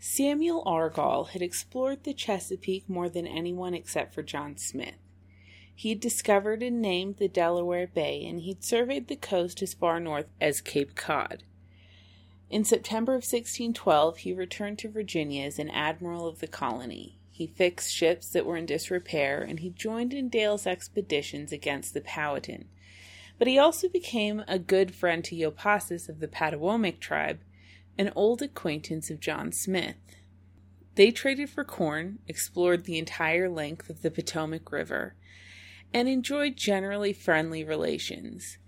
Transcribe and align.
Samuel 0.00 0.62
Argall 0.64 1.30
had 1.30 1.42
explored 1.42 2.04
the 2.04 2.14
Chesapeake 2.14 2.88
more 2.88 3.08
than 3.08 3.26
anyone 3.26 3.74
except 3.74 4.14
for 4.14 4.22
John 4.22 4.56
Smith. 4.56 4.94
He'd 5.74 6.00
discovered 6.00 6.62
and 6.62 6.80
named 6.80 7.16
the 7.18 7.28
Delaware 7.28 7.86
Bay, 7.86 8.24
and 8.24 8.40
he'd 8.40 8.64
surveyed 8.64 9.08
the 9.08 9.16
coast 9.16 9.62
as 9.62 9.74
far 9.74 9.98
north 9.98 10.26
as 10.40 10.60
Cape 10.60 10.94
Cod. 10.94 11.44
In 12.50 12.64
September 12.64 13.12
of 13.12 13.22
1612, 13.22 14.18
he 14.18 14.32
returned 14.32 14.78
to 14.78 14.88
Virginia 14.88 15.44
as 15.44 15.58
an 15.58 15.70
admiral 15.70 16.26
of 16.26 16.38
the 16.38 16.46
colony. 16.46 17.18
He 17.30 17.46
fixed 17.46 17.94
ships 17.94 18.30
that 18.30 18.46
were 18.46 18.56
in 18.56 18.66
disrepair, 18.66 19.42
and 19.42 19.60
he 19.60 19.70
joined 19.70 20.14
in 20.14 20.28
Dale's 20.28 20.66
expeditions 20.66 21.52
against 21.52 21.94
the 21.94 22.00
Powhatan. 22.00 22.68
But 23.38 23.46
he 23.46 23.58
also 23.58 23.88
became 23.88 24.42
a 24.48 24.58
good 24.58 24.94
friend 24.94 25.22
to 25.24 25.36
Yopasis 25.36 26.08
of 26.08 26.20
the 26.20 26.26
Patawomic 26.26 26.98
tribe, 26.98 27.40
an 27.98 28.12
old 28.14 28.40
acquaintance 28.40 29.10
of 29.10 29.20
John 29.20 29.50
Smith. 29.50 29.96
They 30.94 31.10
traded 31.10 31.50
for 31.50 31.64
corn, 31.64 32.20
explored 32.28 32.84
the 32.84 32.98
entire 32.98 33.48
length 33.48 33.90
of 33.90 34.02
the 34.02 34.10
Potomac 34.10 34.70
River, 34.70 35.14
and 35.92 36.08
enjoyed 36.08 36.56
generally 36.56 37.12
friendly 37.12 37.64
relations. 37.64 38.58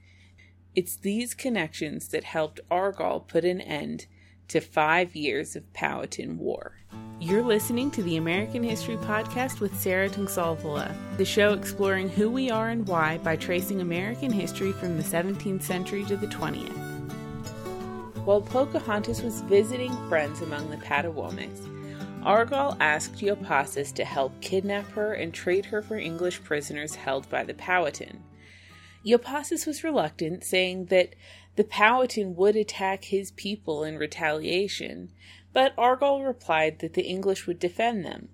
It's 0.74 0.96
these 0.96 1.34
connections 1.34 2.08
that 2.08 2.24
helped 2.24 2.60
Argall 2.70 3.26
put 3.26 3.44
an 3.44 3.60
end 3.60 4.06
to 4.48 4.60
five 4.60 5.14
years 5.14 5.54
of 5.54 5.72
Powhatan 5.72 6.38
War. 6.38 6.76
You're 7.20 7.42
listening 7.42 7.90
to 7.92 8.02
the 8.02 8.16
American 8.16 8.64
History 8.64 8.96
Podcast 8.96 9.60
with 9.60 9.78
Sarah 9.78 10.08
Tungsalvola, 10.08 10.92
the 11.18 11.24
show 11.24 11.52
exploring 11.52 12.08
who 12.08 12.30
we 12.30 12.50
are 12.50 12.70
and 12.70 12.86
why 12.86 13.18
by 13.18 13.36
tracing 13.36 13.80
American 13.80 14.32
history 14.32 14.72
from 14.72 14.96
the 14.96 15.04
17th 15.04 15.62
century 15.62 16.04
to 16.06 16.16
the 16.16 16.26
20th. 16.26 16.89
While 18.24 18.42
Pocahontas 18.42 19.22
was 19.22 19.40
visiting 19.40 19.96
friends 20.08 20.42
among 20.42 20.68
the 20.68 20.76
Patawomics, 20.76 21.66
Argall 22.22 22.76
asked 22.78 23.16
Yopasis 23.16 23.94
to 23.94 24.04
help 24.04 24.38
kidnap 24.42 24.86
her 24.90 25.14
and 25.14 25.32
trade 25.32 25.64
her 25.64 25.80
for 25.80 25.96
English 25.96 26.44
prisoners 26.44 26.96
held 26.96 27.30
by 27.30 27.44
the 27.44 27.54
Powhatan. 27.54 28.22
Yopasis 29.04 29.66
was 29.66 29.82
reluctant, 29.82 30.44
saying 30.44 30.86
that 30.86 31.14
the 31.56 31.64
Powhatan 31.64 32.36
would 32.36 32.56
attack 32.56 33.04
his 33.04 33.30
people 33.30 33.84
in 33.84 33.96
retaliation, 33.96 35.10
but 35.54 35.74
Argall 35.76 36.24
replied 36.24 36.80
that 36.80 36.92
the 36.92 37.06
English 37.06 37.46
would 37.46 37.58
defend 37.58 38.04
them. 38.04 38.28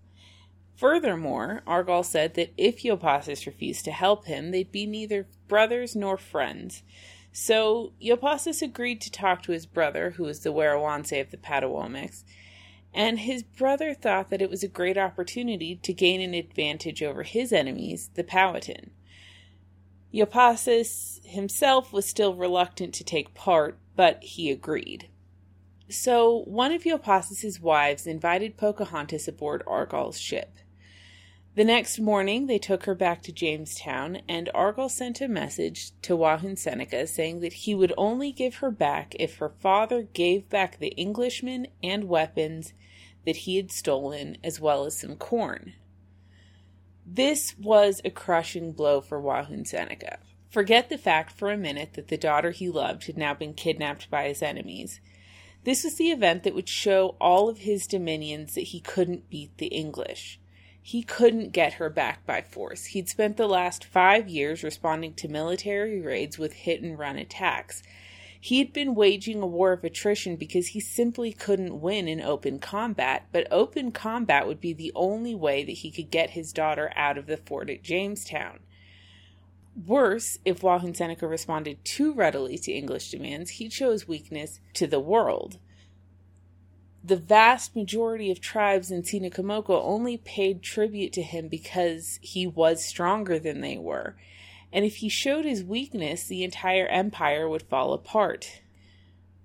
Furthermore, 0.74 1.62
Argall 1.64 2.04
said 2.04 2.34
that 2.34 2.52
if 2.56 2.82
Yopasis 2.82 3.46
refused 3.46 3.84
to 3.84 3.92
help 3.92 4.26
him, 4.26 4.50
they'd 4.50 4.72
be 4.72 4.84
neither 4.84 5.28
brothers 5.46 5.94
nor 5.94 6.18
friends. 6.18 6.82
So 7.38 7.92
Yopasis 8.02 8.62
agreed 8.62 9.02
to 9.02 9.10
talk 9.10 9.42
to 9.42 9.52
his 9.52 9.66
brother, 9.66 10.12
who 10.12 10.22
was 10.22 10.40
the 10.40 10.54
Werowance 10.54 11.20
of 11.20 11.30
the 11.30 11.36
Patawomics, 11.36 12.24
and 12.94 13.18
his 13.18 13.42
brother 13.42 13.92
thought 13.92 14.30
that 14.30 14.40
it 14.40 14.48
was 14.48 14.62
a 14.62 14.68
great 14.68 14.96
opportunity 14.96 15.76
to 15.82 15.92
gain 15.92 16.22
an 16.22 16.32
advantage 16.32 17.02
over 17.02 17.24
his 17.24 17.52
enemies, 17.52 18.08
the 18.14 18.24
Powhatan. 18.24 18.90
Yopasis 20.14 21.22
himself 21.26 21.92
was 21.92 22.06
still 22.08 22.34
reluctant 22.34 22.94
to 22.94 23.04
take 23.04 23.34
part, 23.34 23.78
but 23.94 24.22
he 24.22 24.50
agreed. 24.50 25.10
So 25.90 26.42
one 26.46 26.72
of 26.72 26.84
Yopasis's 26.84 27.60
wives 27.60 28.06
invited 28.06 28.56
Pocahontas 28.56 29.28
aboard 29.28 29.62
Argall's 29.66 30.18
ship. 30.18 30.56
The 31.56 31.64
next 31.64 31.98
morning, 31.98 32.48
they 32.48 32.58
took 32.58 32.84
her 32.84 32.94
back 32.94 33.22
to 33.22 33.32
Jamestown, 33.32 34.20
and 34.28 34.50
Argall 34.54 34.90
sent 34.90 35.22
a 35.22 35.26
message 35.26 35.92
to 36.02 36.14
Wahunsenaca 36.14 37.08
saying 37.08 37.40
that 37.40 37.54
he 37.54 37.74
would 37.74 37.94
only 37.96 38.30
give 38.30 38.56
her 38.56 38.70
back 38.70 39.16
if 39.18 39.38
her 39.38 39.48
father 39.48 40.02
gave 40.02 40.50
back 40.50 40.78
the 40.78 40.92
Englishmen 41.00 41.68
and 41.82 42.10
weapons 42.10 42.74
that 43.24 43.36
he 43.36 43.56
had 43.56 43.72
stolen, 43.72 44.36
as 44.44 44.60
well 44.60 44.84
as 44.84 45.00
some 45.00 45.16
corn. 45.16 45.72
This 47.06 47.56
was 47.56 48.02
a 48.04 48.10
crushing 48.10 48.72
blow 48.72 49.00
for 49.00 49.18
Wahunsenaca. 49.18 50.18
Forget 50.50 50.90
the 50.90 50.98
fact 50.98 51.32
for 51.32 51.50
a 51.50 51.56
minute 51.56 51.94
that 51.94 52.08
the 52.08 52.18
daughter 52.18 52.50
he 52.50 52.68
loved 52.68 53.06
had 53.06 53.16
now 53.16 53.32
been 53.32 53.54
kidnapped 53.54 54.10
by 54.10 54.28
his 54.28 54.42
enemies. 54.42 55.00
This 55.64 55.84
was 55.84 55.94
the 55.94 56.10
event 56.10 56.42
that 56.42 56.54
would 56.54 56.68
show 56.68 57.16
all 57.18 57.48
of 57.48 57.60
his 57.60 57.86
dominions 57.86 58.54
that 58.56 58.60
he 58.60 58.80
couldn't 58.80 59.30
beat 59.30 59.56
the 59.56 59.68
English. 59.68 60.38
He 60.88 61.02
couldn't 61.02 61.50
get 61.50 61.72
her 61.74 61.90
back 61.90 62.24
by 62.26 62.42
force. 62.42 62.84
He'd 62.84 63.08
spent 63.08 63.36
the 63.36 63.48
last 63.48 63.84
five 63.84 64.28
years 64.28 64.62
responding 64.62 65.14
to 65.14 65.26
military 65.26 66.00
raids 66.00 66.38
with 66.38 66.52
hit 66.52 66.80
and 66.80 66.96
run 66.96 67.18
attacks. 67.18 67.82
He 68.40 68.60
had 68.60 68.72
been 68.72 68.94
waging 68.94 69.42
a 69.42 69.48
war 69.48 69.72
of 69.72 69.82
attrition 69.82 70.36
because 70.36 70.68
he 70.68 70.78
simply 70.78 71.32
couldn't 71.32 71.80
win 71.80 72.06
in 72.06 72.20
open 72.20 72.60
combat, 72.60 73.26
but 73.32 73.48
open 73.50 73.90
combat 73.90 74.46
would 74.46 74.60
be 74.60 74.72
the 74.72 74.92
only 74.94 75.34
way 75.34 75.64
that 75.64 75.72
he 75.72 75.90
could 75.90 76.08
get 76.08 76.30
his 76.30 76.52
daughter 76.52 76.92
out 76.94 77.18
of 77.18 77.26
the 77.26 77.36
fort 77.36 77.68
at 77.68 77.82
Jamestown. 77.82 78.60
Worse, 79.88 80.38
if 80.44 80.60
Wahunsenaca 80.62 81.28
responded 81.28 81.84
too 81.84 82.14
readily 82.14 82.58
to 82.58 82.70
English 82.70 83.10
demands, 83.10 83.50
he'd 83.50 83.72
show 83.72 83.90
his 83.90 84.06
weakness 84.06 84.60
to 84.74 84.86
the 84.86 85.00
world. 85.00 85.58
The 87.06 87.16
vast 87.16 87.76
majority 87.76 88.32
of 88.32 88.40
tribes 88.40 88.90
in 88.90 89.02
Tsenacomoco 89.02 89.80
only 89.80 90.16
paid 90.16 90.60
tribute 90.60 91.12
to 91.12 91.22
him 91.22 91.46
because 91.46 92.18
he 92.20 92.48
was 92.48 92.84
stronger 92.84 93.38
than 93.38 93.60
they 93.60 93.78
were. 93.78 94.16
And 94.72 94.84
if 94.84 94.96
he 94.96 95.08
showed 95.08 95.44
his 95.44 95.62
weakness, 95.62 96.24
the 96.24 96.42
entire 96.42 96.88
empire 96.88 97.48
would 97.48 97.62
fall 97.62 97.92
apart. 97.92 98.60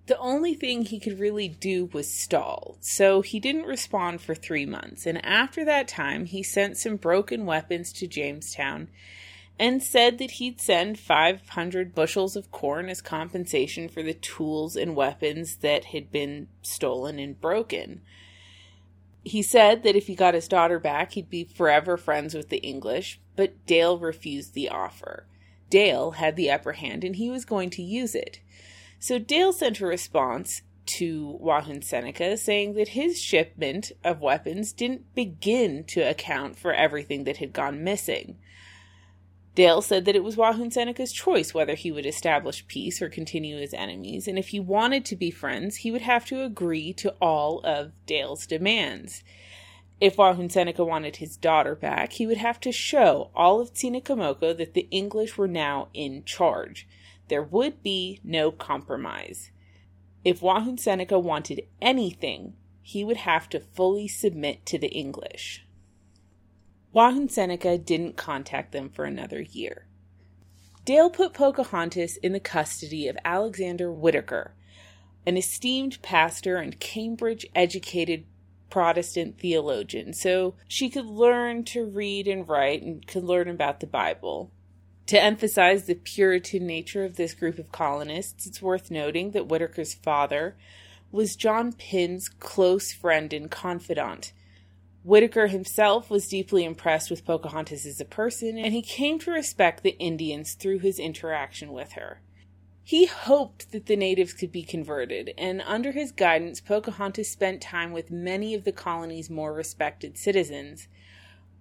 The 0.07 0.17
only 0.17 0.55
thing 0.55 0.85
he 0.85 0.99
could 0.99 1.19
really 1.19 1.47
do 1.47 1.85
was 1.93 2.11
stall, 2.11 2.77
so 2.79 3.21
he 3.21 3.39
didn't 3.39 3.67
respond 3.67 4.21
for 4.21 4.33
three 4.33 4.65
months, 4.65 5.05
and 5.05 5.23
after 5.23 5.63
that 5.63 5.87
time, 5.87 6.25
he 6.25 6.41
sent 6.41 6.77
some 6.77 6.95
broken 6.95 7.45
weapons 7.45 7.93
to 7.93 8.07
Jamestown 8.07 8.89
and 9.59 9.81
said 9.83 10.17
that 10.17 10.31
he'd 10.31 10.59
send 10.59 10.99
500 10.99 11.93
bushels 11.93 12.35
of 12.35 12.51
corn 12.51 12.89
as 12.89 13.01
compensation 13.01 13.87
for 13.87 14.01
the 14.01 14.13
tools 14.13 14.75
and 14.75 14.95
weapons 14.95 15.57
that 15.57 15.85
had 15.85 16.11
been 16.11 16.47
stolen 16.61 17.19
and 17.19 17.39
broken. 17.39 18.01
He 19.23 19.43
said 19.43 19.83
that 19.83 19.95
if 19.95 20.07
he 20.07 20.15
got 20.15 20.33
his 20.33 20.47
daughter 20.47 20.79
back, 20.79 21.11
he'd 21.11 21.29
be 21.29 21.43
forever 21.43 21.95
friends 21.95 22.33
with 22.33 22.49
the 22.49 22.57
English, 22.57 23.19
but 23.35 23.65
Dale 23.67 23.99
refused 23.99 24.53
the 24.53 24.69
offer. 24.69 25.27
Dale 25.69 26.11
had 26.11 26.35
the 26.35 26.49
upper 26.51 26.73
hand 26.73 27.03
and 27.03 27.15
he 27.15 27.29
was 27.29 27.45
going 27.45 27.69
to 27.71 27.83
use 27.83 28.15
it. 28.15 28.39
So 28.99 29.19
Dale 29.19 29.53
sent 29.53 29.79
a 29.79 29.85
response 29.85 30.61
to 30.97 31.39
Wahunsenaca 31.41 32.37
saying 32.37 32.73
that 32.73 32.89
his 32.89 33.19
shipment 33.19 33.91
of 34.03 34.21
weapons 34.21 34.73
didn't 34.73 35.13
begin 35.15 35.83
to 35.85 36.01
account 36.01 36.57
for 36.57 36.73
everything 36.73 37.23
that 37.23 37.37
had 37.37 37.53
gone 37.53 37.83
missing. 37.83 38.37
Dale 39.53 39.81
said 39.81 40.05
that 40.05 40.15
it 40.15 40.23
was 40.23 40.37
Wahunsenaca's 40.37 41.11
choice 41.11 41.53
whether 41.53 41.75
he 41.75 41.91
would 41.91 42.05
establish 42.05 42.67
peace 42.67 43.01
or 43.01 43.09
continue 43.09 43.57
as 43.57 43.73
enemies, 43.73 44.27
and 44.27 44.39
if 44.39 44.49
he 44.49 44.59
wanted 44.59 45.03
to 45.05 45.15
be 45.17 45.29
friends, 45.29 45.77
he 45.77 45.91
would 45.91 46.01
have 46.01 46.25
to 46.27 46.43
agree 46.43 46.93
to 46.93 47.15
all 47.21 47.59
of 47.65 47.91
Dale's 48.05 48.47
demands. 48.47 49.23
If 49.99 50.15
Wahunsenaca 50.15 50.85
wanted 50.85 51.17
his 51.17 51.37
daughter 51.37 51.75
back, 51.75 52.13
he 52.13 52.25
would 52.25 52.37
have 52.37 52.59
to 52.61 52.71
show 52.71 53.29
all 53.35 53.59
of 53.59 53.73
Tsenacomoco 53.73 54.57
that 54.57 54.73
the 54.73 54.87
English 54.89 55.37
were 55.37 55.47
now 55.47 55.89
in 55.93 56.23
charge. 56.23 56.87
There 57.27 57.43
would 57.43 57.83
be 57.83 58.19
no 58.23 58.51
compromise. 58.51 59.51
If 60.23 60.41
Wahunsenaca 60.41 61.21
wanted 61.21 61.67
anything, 61.81 62.53
he 62.81 63.03
would 63.03 63.17
have 63.17 63.47
to 63.49 63.59
fully 63.59 64.07
submit 64.07 64.65
to 64.67 64.79
the 64.79 64.89
English. 64.89 65.65
Wahunsenaca 66.93 67.85
didn't 67.85 68.17
contact 68.17 68.71
them 68.71 68.89
for 68.89 69.05
another 69.05 69.41
year. 69.41 69.85
Dale 70.83 71.09
put 71.09 71.33
Pocahontas 71.33 72.17
in 72.17 72.33
the 72.33 72.39
custody 72.39 73.07
of 73.07 73.17
Alexander 73.23 73.91
Whitaker, 73.91 74.53
an 75.25 75.37
esteemed 75.37 76.01
pastor 76.01 76.57
and 76.57 76.79
Cambridge 76.79 77.45
educated 77.55 78.25
Protestant 78.69 79.39
theologian, 79.39 80.13
so 80.13 80.55
she 80.67 80.89
could 80.89 81.05
learn 81.05 81.63
to 81.65 81.85
read 81.85 82.27
and 82.27 82.47
write 82.47 82.81
and 82.81 83.05
could 83.05 83.23
learn 83.23 83.47
about 83.47 83.79
the 83.79 83.87
Bible. 83.87 84.51
To 85.07 85.21
emphasize 85.21 85.85
the 85.85 85.95
Puritan 85.95 86.65
nature 86.65 87.03
of 87.03 87.15
this 87.15 87.33
group 87.33 87.59
of 87.59 87.71
colonists, 87.71 88.47
it's 88.47 88.61
worth 88.61 88.89
noting 88.89 89.31
that 89.31 89.47
Whitaker's 89.47 89.93
father 89.93 90.55
was 91.11 91.35
John 91.35 91.73
Pyne's 91.73 92.29
close 92.29 92.93
friend 92.93 93.33
and 93.33 93.51
confidant. 93.51 94.31
Whitaker 95.03 95.47
himself 95.47 96.09
was 96.09 96.27
deeply 96.27 96.63
impressed 96.63 97.09
with 97.09 97.25
Pocahontas 97.25 97.85
as 97.87 97.99
a 97.99 98.05
person, 98.05 98.57
and 98.57 98.73
he 98.73 98.83
came 98.83 99.17
to 99.19 99.31
respect 99.31 99.81
the 99.81 99.97
Indians 99.97 100.53
through 100.53 100.79
his 100.79 100.99
interaction 100.99 101.71
with 101.71 101.93
her. 101.93 102.21
He 102.83 103.05
hoped 103.05 103.71
that 103.71 103.87
the 103.87 103.95
natives 103.95 104.33
could 104.33 104.51
be 104.51 104.63
converted, 104.63 105.33
and 105.37 105.61
under 105.65 105.91
his 105.91 106.11
guidance, 106.11 106.59
Pocahontas 106.59 107.31
spent 107.31 107.61
time 107.61 107.91
with 107.91 108.11
many 108.11 108.53
of 108.53 108.63
the 108.63 108.71
colony's 108.71 109.29
more 109.29 109.53
respected 109.53 110.17
citizens. 110.17 110.87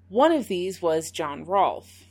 One 0.09 0.33
of 0.33 0.49
these 0.49 0.83
was 0.83 1.11
John 1.11 1.45
Rolfe. 1.45 2.05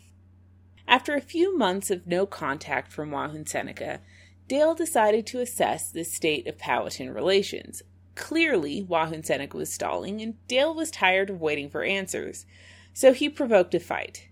After 0.88 1.14
a 1.14 1.22
few 1.22 1.56
months 1.56 1.92
of 1.92 2.08
no 2.08 2.25
contact 2.25 2.92
from 2.92 3.12
Wahunsenaca, 3.12 4.00
Dale 4.48 4.74
decided 4.74 5.28
to 5.28 5.42
assess 5.42 5.92
the 5.92 6.04
state 6.04 6.48
of 6.48 6.58
Powhatan 6.58 7.14
relations. 7.14 7.84
Clearly 8.19 8.83
Wahunsenaca 8.83 9.54
was 9.54 9.71
stalling, 9.71 10.21
and 10.21 10.45
Dale 10.50 10.75
was 10.75 10.92
tired 10.92 11.30
of 11.30 11.39
waiting 11.39 11.69
for 11.69 11.83
answers, 11.83 12.45
so 12.94 13.13
he 13.13 13.30
provoked 13.30 13.74
a 13.74 13.80
fight. 13.80 14.27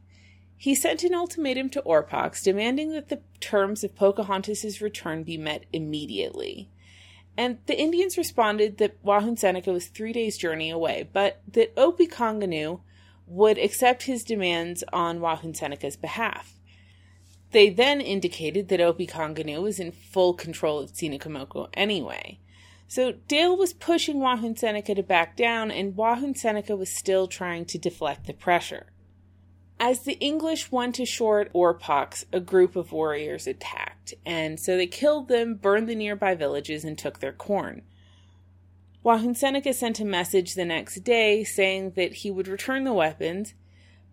He 0.57 0.75
sent 0.75 1.05
an 1.05 1.15
ultimatum 1.15 1.69
to 1.69 1.81
Orpox 1.81 2.43
demanding 2.43 2.91
that 2.91 3.07
the 3.07 3.21
terms 3.39 3.85
of 3.85 3.95
Pocahontas's 3.95 4.81
return 4.81 5.23
be 5.23 5.37
met 5.37 5.65
immediately. 5.71 6.69
And 7.37 7.59
the 7.65 7.79
Indians 7.79 8.17
responded 8.17 8.77
that 8.77 9.01
Wahunsenaca 9.05 9.71
was 9.71 9.87
three 9.87 10.11
days' 10.11 10.37
journey 10.37 10.69
away, 10.69 11.09
but 11.13 11.41
that 11.53 11.73
Opechancanough 11.77 12.81
would 13.25 13.57
accept 13.57 14.03
his 14.03 14.25
demands 14.25 14.83
on 14.91 15.21
Wahunsenaca's 15.21 15.95
behalf. 15.95 16.59
They 17.51 17.69
then 17.69 18.01
indicated 18.01 18.67
that 18.67 18.81
Opechancanough 18.81 19.61
was 19.61 19.79
in 19.79 19.93
full 19.93 20.33
control 20.33 20.79
of 20.79 20.91
Tsenacomoco 20.91 21.69
anyway. 21.73 22.39
So 22.87 23.11
Dale 23.27 23.55
was 23.55 23.73
pushing 23.73 24.17
Wahunsenaca 24.17 24.95
to 24.95 25.03
back 25.03 25.35
down, 25.35 25.71
and 25.71 25.95
Wahunsenaca 25.95 26.77
was 26.77 26.89
still 26.89 27.27
trying 27.27 27.65
to 27.65 27.77
deflect 27.77 28.27
the 28.27 28.33
pressure. 28.33 28.87
As 29.79 30.03
the 30.03 30.17
English 30.19 30.71
went 30.71 30.97
ashore 30.97 31.41
at 31.41 31.53
Orpox, 31.53 32.25
a 32.31 32.39
group 32.39 32.75
of 32.75 32.91
warriors 32.91 33.45
attacked, 33.45 34.13
and 34.25 34.59
so 34.59 34.75
they 34.75 34.87
killed 34.87 35.27
them, 35.27 35.55
burned 35.55 35.87
the 35.87 35.95
nearby 35.95 36.33
villages, 36.33 36.83
and 36.83 36.97
took 36.97 37.19
their 37.19 37.33
corn. 37.33 37.83
Wahunsenaca 39.03 39.73
sent 39.73 39.99
a 39.99 40.05
message 40.05 40.55
the 40.55 40.65
next 40.65 41.01
day 41.03 41.43
saying 41.43 41.91
that 41.91 42.13
he 42.13 42.31
would 42.31 42.47
return 42.47 42.85
the 42.85 42.93
weapons, 42.93 43.53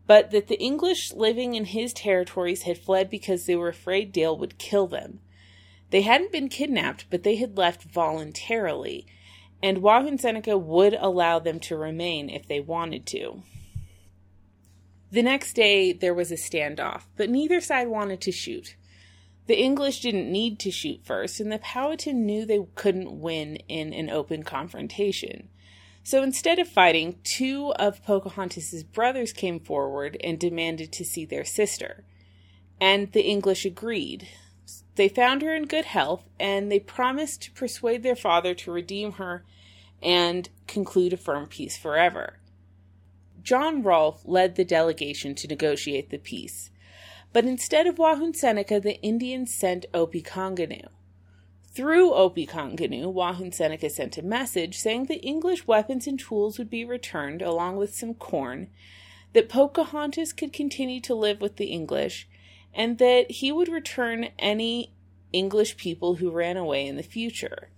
but 0.06 0.32
that 0.32 0.48
the 0.48 0.60
English 0.60 1.12
living 1.12 1.54
in 1.54 1.64
his 1.64 1.92
territories 1.92 2.62
had 2.62 2.76
fled 2.76 3.08
because 3.08 3.46
they 3.46 3.56
were 3.56 3.68
afraid 3.68 4.12
Dale 4.12 4.36
would 4.36 4.58
kill 4.58 4.86
them. 4.86 5.20
They 5.94 6.02
hadn't 6.02 6.32
been 6.32 6.48
kidnapped, 6.48 7.06
but 7.08 7.22
they 7.22 7.36
had 7.36 7.56
left 7.56 7.84
voluntarily, 7.84 9.06
and 9.62 9.78
Wahunsenaca 9.78 10.60
would 10.60 10.94
allow 10.94 11.38
them 11.38 11.60
to 11.60 11.76
remain 11.76 12.28
if 12.28 12.48
they 12.48 12.58
wanted 12.58 13.06
to. 13.06 13.44
The 15.12 15.22
next 15.22 15.52
day, 15.52 15.92
there 15.92 16.12
was 16.12 16.32
a 16.32 16.34
standoff, 16.34 17.02
but 17.16 17.30
neither 17.30 17.60
side 17.60 17.86
wanted 17.86 18.20
to 18.22 18.32
shoot. 18.32 18.74
The 19.46 19.56
English 19.56 20.00
didn't 20.00 20.32
need 20.32 20.58
to 20.58 20.72
shoot 20.72 21.04
first, 21.04 21.38
and 21.38 21.52
the 21.52 21.60
Powhatan 21.60 22.26
knew 22.26 22.44
they 22.44 22.66
couldn't 22.74 23.20
win 23.20 23.54
in 23.68 23.92
an 23.92 24.10
open 24.10 24.42
confrontation. 24.42 25.48
So 26.02 26.24
instead 26.24 26.58
of 26.58 26.66
fighting, 26.66 27.20
two 27.22 27.72
of 27.74 28.02
Pocahontas's 28.02 28.82
brothers 28.82 29.32
came 29.32 29.60
forward 29.60 30.16
and 30.24 30.40
demanded 30.40 30.90
to 30.90 31.04
see 31.04 31.24
their 31.24 31.44
sister. 31.44 32.02
And 32.80 33.12
the 33.12 33.22
English 33.22 33.64
agreed. 33.64 34.26
They 34.96 35.08
found 35.08 35.42
her 35.42 35.54
in 35.54 35.64
good 35.64 35.86
health, 35.86 36.28
and 36.38 36.70
they 36.70 36.78
promised 36.78 37.42
to 37.42 37.52
persuade 37.52 38.02
their 38.02 38.16
father 38.16 38.54
to 38.54 38.72
redeem 38.72 39.12
her 39.12 39.44
and 40.02 40.48
conclude 40.66 41.12
a 41.12 41.16
firm 41.16 41.46
peace 41.46 41.76
forever. 41.76 42.38
John 43.42 43.82
Rolfe 43.82 44.22
led 44.24 44.54
the 44.54 44.64
delegation 44.64 45.34
to 45.34 45.48
negotiate 45.48 46.10
the 46.10 46.18
peace. 46.18 46.70
But 47.32 47.44
instead 47.44 47.86
of 47.86 47.96
Wahunsenaca, 47.96 48.80
the 48.80 49.00
Indians 49.02 49.52
sent 49.52 49.86
Opechancanough. 49.92 50.88
Through 51.74 52.12
Opechancanough, 52.12 53.12
Wahun 53.12 53.52
Seneca 53.52 53.90
sent 53.90 54.16
a 54.16 54.22
message 54.22 54.78
saying 54.78 55.06
the 55.06 55.20
English 55.20 55.66
weapons 55.66 56.06
and 56.06 56.18
tools 56.18 56.56
would 56.56 56.70
be 56.70 56.84
returned 56.84 57.42
along 57.42 57.76
with 57.76 57.96
some 57.96 58.14
corn, 58.14 58.68
that 59.32 59.48
Pocahontas 59.48 60.32
could 60.32 60.52
continue 60.52 61.00
to 61.00 61.16
live 61.16 61.40
with 61.40 61.56
the 61.56 61.66
English, 61.66 62.28
and 62.74 62.98
that 62.98 63.30
he 63.30 63.52
would 63.52 63.68
return 63.68 64.28
any 64.38 64.92
English 65.32 65.76
people 65.76 66.16
who 66.16 66.30
ran 66.30 66.56
away 66.56 66.86
in 66.86 66.96
the 66.96 67.02
future. 67.02 67.70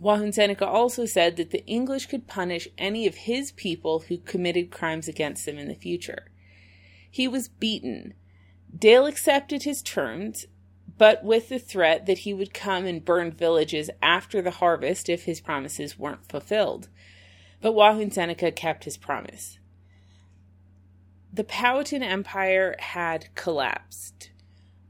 Wahunsenaca 0.00 0.66
also 0.66 1.06
said 1.06 1.36
that 1.36 1.50
the 1.50 1.64
English 1.66 2.06
could 2.06 2.26
punish 2.26 2.68
any 2.76 3.06
of 3.06 3.14
his 3.14 3.52
people 3.52 4.00
who 4.00 4.18
committed 4.18 4.70
crimes 4.70 5.08
against 5.08 5.46
them 5.46 5.58
in 5.58 5.68
the 5.68 5.74
future. 5.74 6.26
He 7.10 7.28
was 7.28 7.48
beaten. 7.48 8.14
Dale 8.76 9.06
accepted 9.06 9.62
his 9.62 9.82
terms, 9.82 10.46
but 10.98 11.24
with 11.24 11.48
the 11.48 11.58
threat 11.58 12.06
that 12.06 12.18
he 12.18 12.34
would 12.34 12.52
come 12.52 12.84
and 12.86 13.04
burn 13.04 13.30
villages 13.30 13.88
after 14.02 14.42
the 14.42 14.50
harvest 14.50 15.08
if 15.08 15.24
his 15.24 15.40
promises 15.40 15.98
weren't 15.98 16.28
fulfilled. 16.28 16.88
But 17.60 17.74
Wahunsenaca 17.74 18.54
kept 18.54 18.84
his 18.84 18.96
promise. 18.96 19.58
The 21.34 21.42
Powhatan 21.42 22.04
Empire 22.04 22.76
had 22.78 23.34
collapsed. 23.34 24.30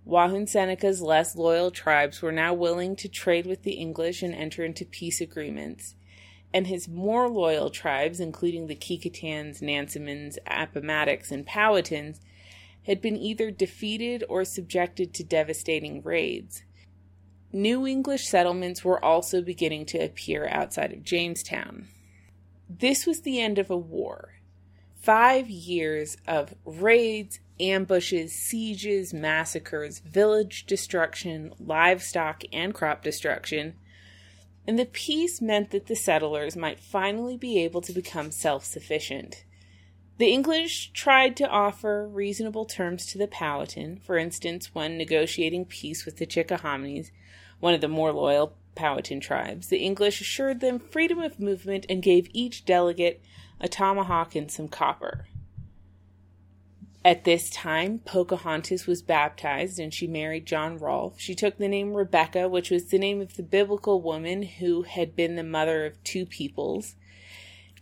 Wahunsenaca's 0.07 1.01
less 1.01 1.37
loyal 1.37 1.71
tribes 1.71 2.21
were 2.21 2.33
now 2.33 2.53
willing 2.53 2.97
to 2.97 3.09
trade 3.09 3.47
with 3.47 3.63
the 3.63 3.73
English 3.73 4.23
and 4.23 4.35
enter 4.35 4.63
into 4.63 4.85
peace 4.85 5.23
agreements, 5.23 5.95
and 6.53 6.67
his 6.67 6.87
more 6.87 7.31
loyal 7.31 7.71
tribes, 7.71 8.21
including 8.21 8.67
the 8.67 8.75
Kecoughtan's, 8.75 9.63
Nansemons, 9.63 10.37
Appomattox, 10.47 11.31
and 11.31 11.47
Powhatans, 11.47 12.21
had 12.83 13.01
been 13.01 13.17
either 13.17 13.51
defeated 13.51 14.23
or 14.29 14.45
subjected 14.45 15.15
to 15.15 15.25
devastating 15.25 16.03
raids. 16.03 16.63
New 17.55 17.87
English 17.87 18.27
settlements 18.27 18.85
were 18.85 19.03
also 19.03 19.41
beginning 19.41 19.87
to 19.87 19.99
appear 19.99 20.47
outside 20.49 20.93
of 20.93 21.05
Jamestown. 21.05 21.89
This 22.69 23.07
was 23.07 23.23
the 23.23 23.41
end 23.41 23.59
of 23.59 23.71
a 23.71 23.79
war. 23.79 24.35
Five 25.05 25.51
years 25.51 26.17
of 26.27 26.55
raids, 26.65 27.39
ambushes, 27.61 28.33
sieges, 28.33 29.13
massacres, 29.13 29.99
village 29.99 30.65
destruction, 30.65 31.53
livestock 31.61 32.43
and 32.55 32.73
crop 32.73 33.05
destruction, 33.05 33.75
and 34.67 34.79
the 34.79 34.87
peace 34.87 35.43
meant 35.43 35.73
that 35.73 35.89
the 35.89 35.95
settlers 35.95 36.57
might 36.57 36.81
finally 36.81 37.37
be 37.37 37.63
able 37.63 37.83
to 37.83 37.93
become 37.93 38.31
self 38.31 38.65
sufficient. 38.65 39.45
The 40.17 40.33
English 40.33 40.93
tried 40.95 41.37
to 41.37 41.49
offer 41.51 42.09
reasonable 42.09 42.65
terms 42.65 43.05
to 43.09 43.19
the 43.19 43.29
Powhatan, 43.29 43.99
for 43.99 44.17
instance, 44.17 44.75
when 44.75 44.97
negotiating 44.97 45.67
peace 45.67 46.07
with 46.07 46.17
the 46.17 46.25
Chickahominies, 46.25 47.11
one 47.61 47.75
of 47.75 47.83
the 47.83 47.89
more 47.89 48.11
loyal 48.11 48.57
Powhatan 48.75 49.21
tribes. 49.21 49.69
The 49.69 49.85
English 49.85 50.23
assured 50.23 50.61
them 50.61 50.79
freedom 50.79 51.19
of 51.19 51.39
movement 51.39 51.85
and 51.91 52.03
gave 52.03 52.31
each 52.33 52.65
delegate 52.65 53.23
a 53.61 53.69
tomahawk 53.69 54.35
and 54.35 54.51
some 54.51 54.69
copper. 54.69 55.27
At 57.05 57.25
this 57.25 57.51
time, 57.51 57.99
Pocahontas 57.99 58.87
was 58.87 59.03
baptized 59.03 59.79
and 59.79 59.93
she 59.93 60.07
married 60.07 60.47
John 60.47 60.79
Rolfe. 60.79 61.21
She 61.21 61.35
took 61.35 61.59
the 61.59 61.69
name 61.69 61.93
Rebecca, 61.93 62.49
which 62.49 62.71
was 62.71 62.87
the 62.87 62.99
name 62.99 63.21
of 63.21 63.37
the 63.37 63.43
biblical 63.43 64.01
woman 64.01 64.43
who 64.43 64.83
had 64.83 65.15
been 65.15 65.37
the 65.37 65.43
mother 65.43 65.85
of 65.85 66.03
two 66.03 66.25
peoples. 66.25 66.97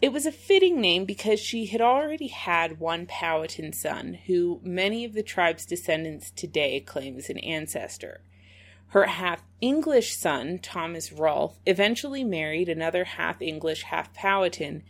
It 0.00 0.12
was 0.12 0.26
a 0.26 0.32
fitting 0.32 0.80
name 0.80 1.04
because 1.04 1.38
she 1.38 1.66
had 1.66 1.80
already 1.80 2.26
had 2.26 2.80
one 2.80 3.06
Powhatan 3.06 3.72
son, 3.72 4.18
who 4.26 4.60
many 4.64 5.04
of 5.04 5.12
the 5.12 5.22
tribe's 5.22 5.64
descendants 5.64 6.32
today 6.32 6.80
claim 6.80 7.16
as 7.16 7.30
an 7.30 7.38
ancestor. 7.38 8.22
Her 8.88 9.06
half 9.06 9.44
English 9.60 10.16
son, 10.16 10.58
Thomas 10.58 11.12
Rolfe, 11.12 11.60
eventually 11.64 12.24
married 12.24 12.68
another 12.68 13.04
half 13.04 13.40
English, 13.40 13.84
half 13.84 14.12
Powhatan, 14.12 14.82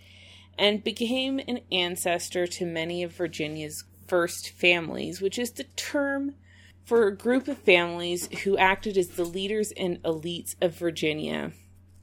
and 0.59 0.85
became 0.85 1.41
an 1.41 1.61
ancestor 1.71 2.47
to 2.47 2.67
many 2.67 3.03
of 3.03 3.13
Virginia's 3.13 3.85
first 4.07 4.51
families, 4.51 5.21
which 5.21 5.39
is 5.39 5.53
the 5.53 5.65
term 5.77 6.35
for 6.85 7.07
a 7.07 7.17
group 7.17 7.49
of 7.49 7.59
families 7.59 8.29
who 8.43 8.59
acted 8.59 8.99
as 8.99 9.09
the 9.09 9.25
leaders 9.25 9.73
and 9.77 10.03
elites 10.03 10.55
of 10.61 10.77
Virginia 10.77 11.53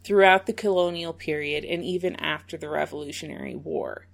throughout 0.04 0.46
the 0.46 0.54
colonial 0.54 1.14
period 1.14 1.66
and 1.66 1.84
even 1.84 2.16
after 2.16 2.58
the 2.58 2.70
Revolutionary 2.70 3.56
War. 3.56 4.08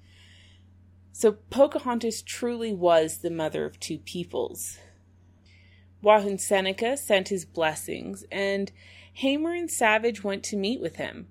So 1.12 1.32
Pocahontas 1.32 2.22
truly 2.22 2.74
was 2.74 3.20
the 3.20 3.32
mother 3.32 3.66
of 3.66 3.80
two 3.80 4.00
peoples. 4.00 4.80
Wahunsenaca 6.04 6.98
sent 6.98 7.30
his 7.30 7.46
blessings, 7.46 8.26
and 8.32 8.72
Hamer 9.14 9.54
and 9.54 9.72
Savage 9.72 10.24
went 10.24 10.44
to 10.44 10.58
meet 10.58 10.82
with 10.82 10.98
him. 10.98 11.30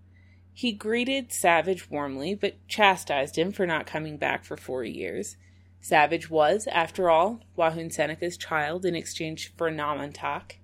He 0.57 0.73
greeted 0.73 1.33
Savage 1.33 1.91
warmly, 1.91 2.37
but 2.37 2.67
chastised 2.69 3.37
him 3.37 3.51
for 3.51 3.67
not 3.67 3.87
coming 3.87 4.17
back 4.17 4.45
for 4.45 4.57
four 4.57 4.85
years. 4.85 5.37
Savage 5.81 6.31
was, 6.31 6.69
after 6.69 7.11
all, 7.11 7.41
Wahunsenaca's 7.59 8.37
child 8.37 8.87
in 8.87 8.95
exchange 8.95 9.53
for 9.57 9.69
Namontack. 9.69 10.59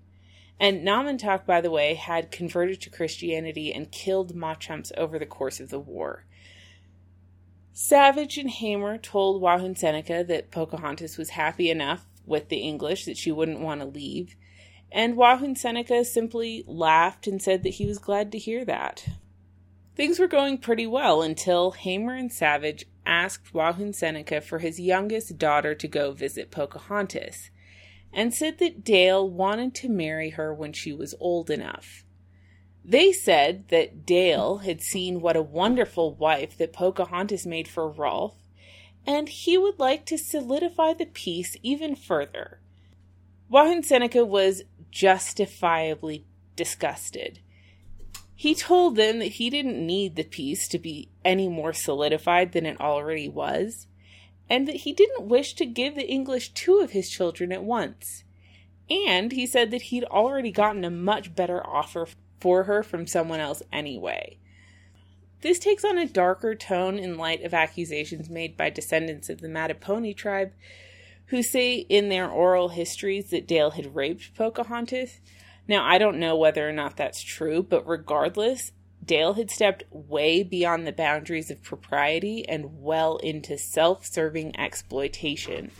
And 0.60 0.86
Namontack, 0.86 1.44
by 1.44 1.60
the 1.60 1.72
way, 1.72 1.94
had 1.94 2.30
converted 2.30 2.80
to 2.82 2.90
Christianity 2.90 3.74
and 3.74 3.90
killed 3.90 4.34
Machumps 4.34 4.92
over 4.96 5.18
the 5.18 5.26
course 5.26 5.58
of 5.58 5.70
the 5.70 5.80
war. 5.80 6.24
Savage 7.72 8.38
and 8.38 8.50
Hamer 8.50 8.96
told 8.96 9.42
Wahunsenaca 9.42 10.22
that 10.28 10.52
Pocahontas 10.52 11.18
was 11.18 11.30
happy 11.30 11.68
enough 11.68 12.06
with 12.26 12.48
the 12.48 12.58
English 12.58 13.06
that 13.06 13.16
she 13.16 13.32
wouldn't 13.32 13.60
want 13.60 13.80
to 13.80 13.86
leave, 13.86 14.36
and 14.92 15.16
Wahunsenaca 15.16 16.04
simply 16.04 16.62
laughed 16.66 17.26
and 17.26 17.42
said 17.42 17.62
that 17.64 17.74
he 17.74 17.86
was 17.86 17.98
glad 17.98 18.30
to 18.32 18.38
hear 18.38 18.64
that. 18.64 19.06
Things 19.96 20.18
were 20.18 20.28
going 20.28 20.58
pretty 20.58 20.86
well 20.86 21.22
until 21.22 21.72
Hamer 21.72 22.14
and 22.14 22.32
Savage 22.32 22.86
asked 23.04 23.52
Wahunsenaca 23.52 24.42
for 24.42 24.60
his 24.60 24.80
youngest 24.80 25.36
daughter 25.36 25.74
to 25.74 25.88
go 25.88 26.12
visit 26.12 26.50
Pocahontas, 26.50 27.50
and 28.12 28.32
said 28.32 28.58
that 28.58 28.84
Dale 28.84 29.28
wanted 29.28 29.74
to 29.76 29.88
marry 29.88 30.30
her 30.30 30.54
when 30.54 30.72
she 30.72 30.92
was 30.92 31.14
old 31.20 31.50
enough. 31.50 32.04
They 32.84 33.12
said 33.12 33.68
that 33.68 34.06
Dale 34.06 34.58
had 34.58 34.80
seen 34.80 35.20
what 35.20 35.36
a 35.36 35.42
wonderful 35.42 36.14
wife 36.14 36.56
that 36.58 36.72
Pocahontas 36.72 37.46
made 37.46 37.68
for 37.68 37.88
Rolfe, 37.88 38.34
and 39.06 39.28
he 39.28 39.58
would 39.58 39.78
like 39.78 40.06
to 40.06 40.18
solidify 40.18 40.94
the 40.94 41.06
peace 41.06 41.56
even 41.62 41.94
further. 41.94 42.60
Wahunsenaca 43.50 44.26
was 44.26 44.62
justifiably 44.90 46.24
disgusted. 46.56 47.40
He 48.40 48.54
told 48.54 48.96
them 48.96 49.18
that 49.18 49.32
he 49.32 49.50
didn't 49.50 49.86
need 49.86 50.16
the 50.16 50.24
peace 50.24 50.66
to 50.68 50.78
be 50.78 51.10
any 51.26 51.46
more 51.46 51.74
solidified 51.74 52.52
than 52.52 52.64
it 52.64 52.80
already 52.80 53.28
was, 53.28 53.86
and 54.48 54.66
that 54.66 54.76
he 54.76 54.94
didn't 54.94 55.28
wish 55.28 55.52
to 55.56 55.66
give 55.66 55.94
the 55.94 56.08
English 56.08 56.54
two 56.54 56.78
of 56.78 56.92
his 56.92 57.10
children 57.10 57.52
at 57.52 57.62
once. 57.62 58.24
And 58.88 59.30
he 59.32 59.46
said 59.46 59.70
that 59.72 59.82
he'd 59.82 60.04
already 60.04 60.50
gotten 60.50 60.86
a 60.86 60.90
much 60.90 61.34
better 61.34 61.62
offer 61.66 62.08
for 62.40 62.64
her 62.64 62.82
from 62.82 63.06
someone 63.06 63.40
else 63.40 63.62
anyway. 63.70 64.38
This 65.42 65.58
takes 65.58 65.84
on 65.84 65.98
a 65.98 66.06
darker 66.06 66.54
tone 66.54 66.98
in 66.98 67.18
light 67.18 67.44
of 67.44 67.52
accusations 67.52 68.30
made 68.30 68.56
by 68.56 68.70
descendants 68.70 69.28
of 69.28 69.42
the 69.42 69.48
Mattapony 69.48 70.16
tribe, 70.16 70.52
who 71.26 71.42
say 71.42 71.74
in 71.74 72.08
their 72.08 72.30
oral 72.30 72.70
histories 72.70 73.28
that 73.28 73.46
Dale 73.46 73.72
had 73.72 73.94
raped 73.94 74.34
Pocahontas, 74.34 75.20
now, 75.70 75.84
I 75.86 75.98
don't 75.98 76.18
know 76.18 76.36
whether 76.36 76.68
or 76.68 76.72
not 76.72 76.96
that's 76.96 77.22
true, 77.22 77.62
but 77.62 77.86
regardless, 77.86 78.72
Dale 79.04 79.34
had 79.34 79.52
stepped 79.52 79.84
way 79.90 80.42
beyond 80.42 80.84
the 80.84 80.92
boundaries 80.92 81.48
of 81.48 81.62
propriety 81.62 82.44
and 82.48 82.82
well 82.82 83.18
into 83.18 83.56
self 83.56 84.04
serving 84.04 84.58
exploitation. 84.58 85.70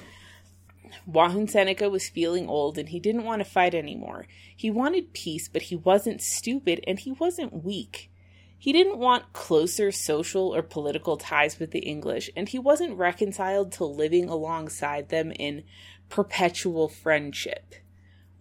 Wahunsenaca 1.10 1.90
was 1.90 2.08
feeling 2.08 2.48
old 2.48 2.78
and 2.78 2.90
he 2.90 3.00
didn't 3.00 3.24
want 3.24 3.40
to 3.40 3.50
fight 3.50 3.74
anymore. 3.74 4.28
He 4.56 4.70
wanted 4.70 5.12
peace, 5.12 5.48
but 5.48 5.62
he 5.62 5.74
wasn't 5.74 6.22
stupid 6.22 6.84
and 6.86 7.00
he 7.00 7.10
wasn't 7.10 7.64
weak. 7.64 8.12
He 8.56 8.72
didn't 8.72 8.98
want 8.98 9.32
closer 9.32 9.90
social 9.90 10.54
or 10.54 10.62
political 10.62 11.16
ties 11.16 11.58
with 11.58 11.72
the 11.72 11.80
English, 11.80 12.30
and 12.36 12.48
he 12.48 12.60
wasn't 12.60 12.96
reconciled 12.96 13.72
to 13.72 13.84
living 13.84 14.28
alongside 14.28 15.08
them 15.08 15.32
in 15.32 15.64
perpetual 16.08 16.88
friendship. 16.88 17.74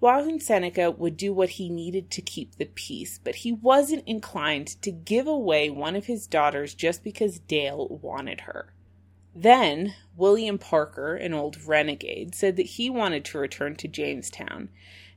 Wahunsenaca 0.01 0.97
would 0.97 1.17
do 1.17 1.33
what 1.33 1.49
he 1.51 1.69
needed 1.69 2.09
to 2.11 2.21
keep 2.21 2.55
the 2.55 2.65
peace, 2.65 3.19
but 3.21 3.35
he 3.35 3.51
wasn't 3.51 4.07
inclined 4.07 4.81
to 4.81 4.91
give 4.91 5.27
away 5.27 5.69
one 5.69 5.95
of 5.95 6.05
his 6.05 6.25
daughters 6.25 6.73
just 6.73 7.03
because 7.03 7.39
Dale 7.39 7.87
wanted 8.01 8.41
her. 8.41 8.73
Then, 9.35 9.95
William 10.15 10.57
Parker, 10.57 11.15
an 11.15 11.33
old 11.33 11.63
renegade, 11.65 12.33
said 12.33 12.55
that 12.55 12.65
he 12.65 12.89
wanted 12.89 13.25
to 13.25 13.37
return 13.39 13.75
to 13.75 13.87
Jamestown, 13.87 14.69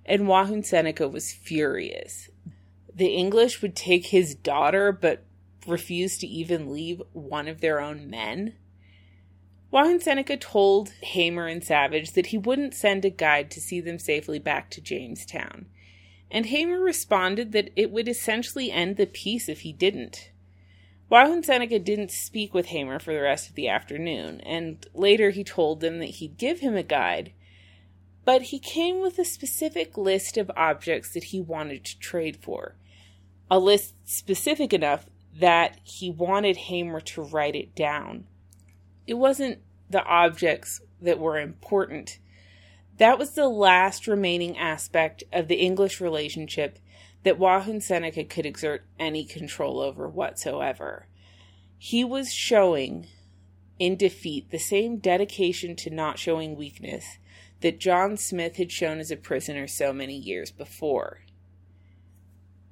and 0.05 0.27
Wahunsenaca 0.27 1.09
was 1.09 1.33
furious. 1.33 2.29
The 2.95 3.15
English 3.15 3.63
would 3.63 3.77
take 3.77 4.07
his 4.07 4.35
daughter, 4.35 4.93
but 4.93 5.25
refuse 5.67 6.19
to 6.19 6.27
even 6.27 6.73
leave 6.73 7.01
one 7.13 7.49
of 7.49 7.61
their 7.61 7.81
own 7.81 8.11
men. 8.11 8.55
Wahunsenaca 9.73 10.39
told 10.39 10.91
Hamer 11.01 11.47
and 11.47 11.65
Savage 11.65 12.13
that 12.13 12.27
he 12.27 12.37
wouldn't 12.37 12.75
send 12.75 13.07
a 13.07 13.11
guide 13.11 13.51
to 13.53 13.61
see 13.61 13.81
them 13.81 13.99
safely 13.99 14.39
back 14.39 14.69
to 14.71 14.83
Jamestown, 14.83 15.65
and 16.31 16.47
Hamer 16.47 16.79
responded 16.79 17.53
that 17.53 17.71
it 17.75 17.91
would 17.91 18.07
essentially 18.07 18.71
end 18.71 18.97
the 18.97 19.07
peace 19.07 19.49
if 19.49 19.61
he 19.61 19.73
didn't. 19.73 20.31
Wahunsenaca 21.11 21.83
didn't 21.83 22.11
speak 22.11 22.53
with 22.53 22.67
Hamer 22.67 22.99
for 22.99 23.15
the 23.15 23.23
rest 23.23 23.49
of 23.49 23.55
the 23.55 23.69
afternoon, 23.69 24.43
and 24.43 24.87
later 24.93 25.31
he 25.31 25.43
told 25.43 25.81
them 25.81 26.01
that 26.01 26.07
he'd 26.07 26.37
give 26.37 26.61
him 26.61 26.77
a 26.77 26.83
guide, 26.83 27.33
but 28.27 28.43
he 28.43 28.59
came 28.59 29.01
with 29.01 29.19
a 29.19 29.25
specific 29.25 29.97
list 29.97 30.37
of 30.37 30.51
objects 30.55 31.15
that 31.15 31.25
he 31.25 31.41
wanted 31.41 31.83
to 31.87 31.99
trade 31.99 32.37
for. 32.37 32.77
A 33.51 33.59
list 33.59 33.95
specific 34.05 34.75
enough 34.75 35.07
that 35.35 35.79
he 35.83 36.11
wanted 36.11 36.57
Hamer 36.57 37.01
to 37.01 37.23
write 37.23 37.57
it 37.57 37.75
down 37.75 38.27
it 39.07 39.15
wasn't 39.15 39.59
the 39.91 40.05
objects 40.05 40.81
that 41.01 41.19
were 41.19 41.39
important. 41.39 42.19
That 42.99 43.19
was 43.19 43.31
the 43.31 43.49
last 43.49 44.07
remaining 44.07 44.57
aspect 44.59 45.25
of 45.33 45.49
the 45.49 45.57
English 45.57 46.01
relationship 46.01 46.79
that 47.25 47.39
Wahunsenaca 47.39 48.29
could 48.29 48.47
exert 48.47 48.85
any 48.99 49.25
control 49.25 49.81
over 49.81 50.09
whatsoever. 50.09 51.07
He 51.79 52.05
was 52.05 52.33
showing 52.33 53.07
in 53.79 53.97
defeat 53.97 54.51
the 54.51 54.59
same 54.59 54.99
dedication 54.99 55.75
to 55.77 55.91
not 55.91 56.19
showing 56.19 56.57
weakness 56.57 57.19
that 57.61 57.81
John 57.81 58.17
Smith 58.17 58.57
had 58.57 58.71
shown 58.71 58.99
as 58.99 59.11
a 59.11 59.17
prisoner 59.17 59.67
so 59.67 59.93
many 59.93 60.17
years 60.17 60.51
before. 60.51 61.21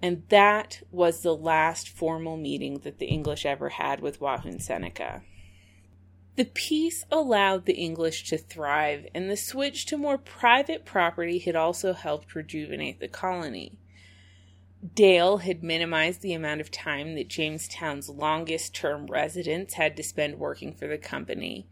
And 0.03 0.23
that 0.29 0.83
was 0.91 1.23
the 1.23 1.35
last 1.35 1.89
formal 1.89 2.37
meeting 2.37 2.79
that 2.81 2.99
the 2.99 3.07
English 3.07 3.45
ever 3.45 3.71
had 3.71 4.01
with 4.01 4.21
Wahunsenaca. 4.21 5.23
The 6.41 6.47
peace 6.47 7.05
allowed 7.11 7.67
the 7.67 7.75
English 7.75 8.25
to 8.31 8.39
thrive, 8.39 9.07
and 9.15 9.31
the 9.31 9.37
switch 9.37 9.85
to 9.85 9.99
more 9.99 10.17
private 10.17 10.87
property 10.87 11.39
had 11.39 11.55
also 11.55 11.93
helped 11.93 12.35
rejuvenate 12.35 12.99
the 12.99 13.09
colony. 13.09 13.79
Dale 14.95 15.37
had 15.37 15.63
minimized 15.63 16.23
the 16.23 16.33
amount 16.33 16.63
of 16.63 16.71
time 16.71 17.15
that 17.17 17.29
Jamestown's 17.29 18.09
longest 18.09 18.75
term 18.75 19.07
residents 19.07 19.75
had 19.75 19.99
to 19.99 20.03
spend 20.03 20.39
working 20.39 20.73
for 20.73 20.89
the 20.89 20.97
company, 20.97 21.69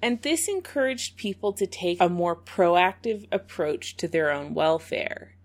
and 0.00 0.22
this 0.22 0.48
encouraged 0.48 1.18
people 1.18 1.52
to 1.52 1.66
take 1.66 2.00
a 2.00 2.08
more 2.08 2.34
proactive 2.34 3.28
approach 3.30 3.98
to 3.98 4.08
their 4.08 4.30
own 4.30 4.54
welfare. 4.54 5.36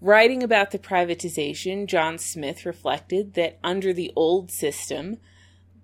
Writing 0.00 0.42
about 0.42 0.70
the 0.70 0.78
privatization, 0.78 1.86
John 1.86 2.16
Smith 2.16 2.64
reflected 2.64 3.34
that 3.34 3.58
under 3.62 3.92
the 3.92 4.10
old 4.16 4.50
system, 4.50 5.18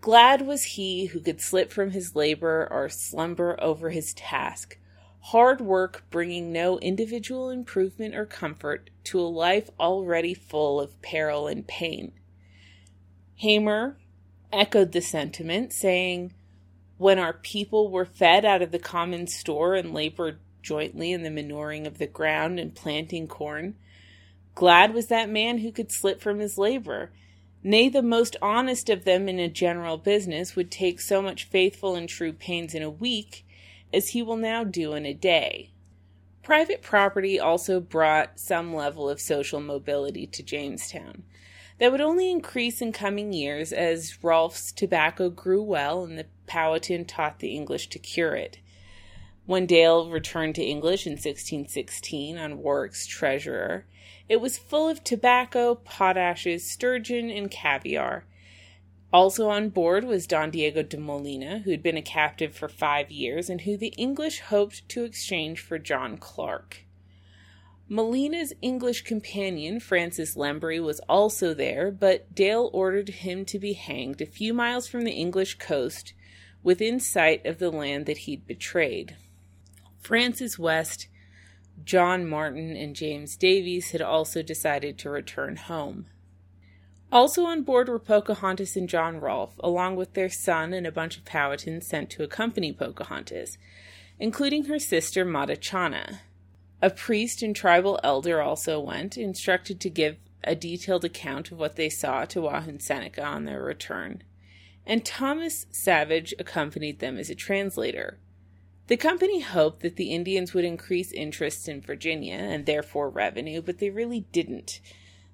Glad 0.05 0.43
was 0.43 0.65
he 0.65 1.07
who 1.07 1.19
could 1.19 1.41
slip 1.41 1.73
from 1.73 1.93
his 1.93 2.15
labor 2.15 2.69
or 2.71 2.91
slumber 2.91 3.57
over 3.59 3.89
his 3.89 4.13
task, 4.13 4.77
hard 5.21 5.63
work 5.63 6.05
bringing 6.11 6.53
no 6.53 6.79
individual 6.81 7.49
improvement 7.49 8.15
or 8.15 8.27
comfort 8.27 8.91
to 9.05 9.19
a 9.19 9.23
life 9.23 9.71
already 9.81 10.35
full 10.35 10.79
of 10.79 11.01
peril 11.01 11.47
and 11.47 11.67
pain. 11.67 12.13
Hamer 13.37 13.97
echoed 14.53 14.93
the 14.93 15.01
sentiment, 15.01 15.73
saying, 15.73 16.35
When 16.99 17.19
our 17.19 17.33
people 17.33 17.91
were 17.91 18.05
fed 18.05 18.45
out 18.45 18.61
of 18.61 18.73
the 18.73 18.79
common 18.79 19.27
store 19.27 19.75
and 19.75 19.95
labored 19.95 20.39
jointly 20.61 21.13
in 21.13 21.23
the 21.23 21.31
manuring 21.31 21.87
of 21.87 21.97
the 21.97 22.07
ground 22.07 22.61
and 22.61 22.75
planting 22.75 23.27
corn, 23.27 23.77
glad 24.55 24.93
was 24.93 25.07
that 25.07 25.31
man 25.31 25.61
who 25.61 25.73
could 25.73 25.91
slip 25.91 26.21
from 26.21 26.41
his 26.41 26.59
labor 26.59 27.11
Nay, 27.67 27.89
the 27.89 28.03
most 28.03 28.37
honest 28.43 28.91
of 28.91 29.05
them 29.05 29.27
in 29.27 29.39
a 29.39 29.49
general 29.49 29.97
business 29.97 30.55
would 30.55 30.71
take 30.71 31.01
so 31.01 31.23
much 31.23 31.45
faithful 31.45 31.95
and 31.95 32.07
true 32.07 32.35
pains 32.35 32.75
in 32.75 32.83
a 32.83 32.91
week 32.91 33.47
as 33.91 34.11
he 34.11 34.23
will 34.23 34.37
now 34.37 34.65
do 34.65 34.93
in 34.93 35.07
a 35.07 35.15
day. 35.15 35.71
Private 36.43 36.83
property 36.83 37.41
also 37.41 37.81
brought 37.81 38.39
some 38.39 38.75
level 38.75 39.09
of 39.09 39.19
social 39.19 39.61
mobility 39.61 40.27
to 40.27 40.43
Jamestown. 40.43 41.23
That 41.79 41.91
would 41.91 42.03
only 42.03 42.31
increase 42.31 42.83
in 42.83 42.93
coming 42.93 43.33
years 43.33 43.73
as 43.73 44.23
Rolfe's 44.23 44.71
tobacco 44.71 45.31
grew 45.31 45.63
well 45.63 46.05
and 46.05 46.19
the 46.19 46.27
Powhatan 46.47 47.07
taught 47.07 47.39
the 47.39 47.57
English 47.57 47.89
to 47.89 47.99
cure 47.99 48.35
it. 48.35 48.59
When 49.47 49.65
Dale 49.65 50.11
returned 50.11 50.55
to 50.57 50.63
English 50.63 51.07
in 51.07 51.13
1616 51.13 52.37
on 52.37 52.59
Warwick's 52.59 53.07
treasurer, 53.07 53.87
it 54.29 54.41
was 54.41 54.59
full 54.59 54.89
of 54.89 55.05
tobacco, 55.05 55.75
potashes, 55.75 56.61
sturgeon, 56.61 57.31
and 57.31 57.51
caviar. 57.51 58.25
Also 59.13 59.49
on 59.49 59.69
board 59.69 60.05
was 60.05 60.27
Don 60.27 60.51
Diego 60.51 60.83
de 60.83 60.97
Molina, 60.97 61.61
who 61.61 61.71
had 61.71 61.83
been 61.83 61.97
a 61.97 62.03
captive 62.03 62.55
for 62.55 62.69
five 62.69 63.11
years 63.11 63.49
and 63.49 63.61
who 63.61 63.77
the 63.77 63.95
English 63.97 64.41
hoped 64.41 64.89
to 64.89 65.05
exchange 65.05 65.61
for 65.61 65.79
John 65.79 66.17
Clark. 66.17 66.85
Molina's 67.87 68.55
English 68.63 69.03
companion, 69.03 69.79
Francis 69.79 70.37
Lembury, 70.37 70.81
was 70.81 71.01
also 71.01 71.53
there, 71.53 71.91
but 71.91 72.35
Dale 72.35 72.71
ordered 72.73 73.11
him 73.11 73.45
to 73.45 73.59
be 73.59 73.75
hanged 73.75 74.21
a 74.21 74.27
few 74.27 74.55
miles 74.55 74.89
from 74.89 75.03
the 75.05 75.13
English 75.13 75.59
coast 75.59 76.15
within 76.63 76.99
sight 76.99 77.45
of 77.45 77.59
the 77.59 77.71
land 77.71 78.07
that 78.07 78.19
he'd 78.19 78.47
betrayed. 78.47 79.17
Francis 80.01 80.59
West 80.59 81.09
John 81.83 82.29
Martin 82.29 82.77
and 82.77 82.95
James 82.95 83.37
Davies 83.37 83.91
had 83.91 84.03
also 84.03 84.43
decided 84.43 84.99
to 84.99 85.11
return 85.11 85.57
home. 85.57 86.07
Also 87.11 87.45
on 87.45 87.63
board 87.63 87.89
were 87.89 87.99
Pocahontas 87.99 88.77
and 88.77 88.89
John 88.89 89.21
Rolfe, 89.21 89.59
along 89.61 89.97
with 89.97 90.15
their 90.15 90.29
son 90.29 90.73
and 90.73 90.87
a 90.87 90.93
bunch 90.93 91.17
of 91.17 91.25
Powhatans 91.25 91.85
sent 91.85 92.11
to 92.11 92.23
accompany 92.23 92.73
Pocahontas, 92.73 93.59
including 94.19 94.65
her 94.65 94.79
sister 94.79 95.25
Matachanna. 95.25 96.21
A 96.83 96.91
priest 96.91 97.43
and 97.43 97.55
tribal 97.55 98.01
elder 98.03 98.43
also 98.43 98.81
went, 98.81 99.17
instructed 99.17 99.81
to 99.81 99.91
give 99.91 100.17
a 100.43 100.55
detailed 100.55 101.05
account 101.05 101.51
of 101.51 101.59
what 101.59 101.77
they 101.77 101.89
saw 101.89 102.25
to 102.25 102.41
Wahunsenaca 102.41 103.25
on 103.25 103.45
their 103.45 103.63
return, 103.63 104.23
and 104.87 105.05
Thomas 105.05 105.67
Savage 105.71 106.35
accompanied 106.39 106.99
them 106.99 107.19
as 107.19 107.31
a 107.31 107.35
translator. 107.35 108.19
The 108.87 108.97
company 108.99 109.41
hoped 109.41 109.81
that 109.81 109.97
the 109.97 110.13
Indians 110.13 110.53
would 110.53 110.65
increase 110.65 111.11
interest 111.11 111.69
in 111.69 111.81
Virginia 111.81 112.35
and 112.35 112.67
therefore 112.67 113.09
revenue, 113.09 113.63
but 113.63 113.79
they 113.79 113.89
really 113.89 114.27
didn't. 114.33 114.81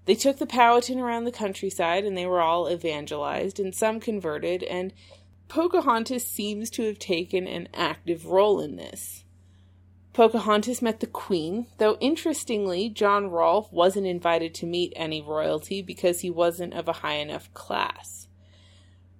They 0.04 0.14
took 0.14 0.38
the 0.38 0.46
Powhatan 0.46 1.00
around 1.00 1.24
the 1.24 1.32
countryside 1.32 2.04
and 2.04 2.16
they 2.16 2.26
were 2.26 2.40
all 2.40 2.70
evangelized, 2.70 3.58
and 3.58 3.74
some 3.74 3.98
converted, 3.98 4.62
and 4.62 4.92
Pocahontas 5.48 6.24
seems 6.24 6.70
to 6.70 6.86
have 6.86 6.98
taken 6.98 7.48
an 7.48 7.68
active 7.74 8.26
role 8.26 8.60
in 8.60 8.76
this. 8.76 9.24
Pocahontas 10.12 10.80
met 10.80 11.00
the 11.00 11.06
Queen, 11.06 11.66
though 11.78 11.96
interestingly, 12.00 12.88
John 12.88 13.30
Rolfe 13.30 13.72
wasn't 13.72 14.06
invited 14.06 14.54
to 14.54 14.66
meet 14.66 14.92
any 14.96 15.22
royalty 15.22 15.82
because 15.82 16.20
he 16.20 16.30
wasn't 16.30 16.74
of 16.74 16.88
a 16.88 16.94
high 16.94 17.14
enough 17.14 17.52
class. 17.52 18.28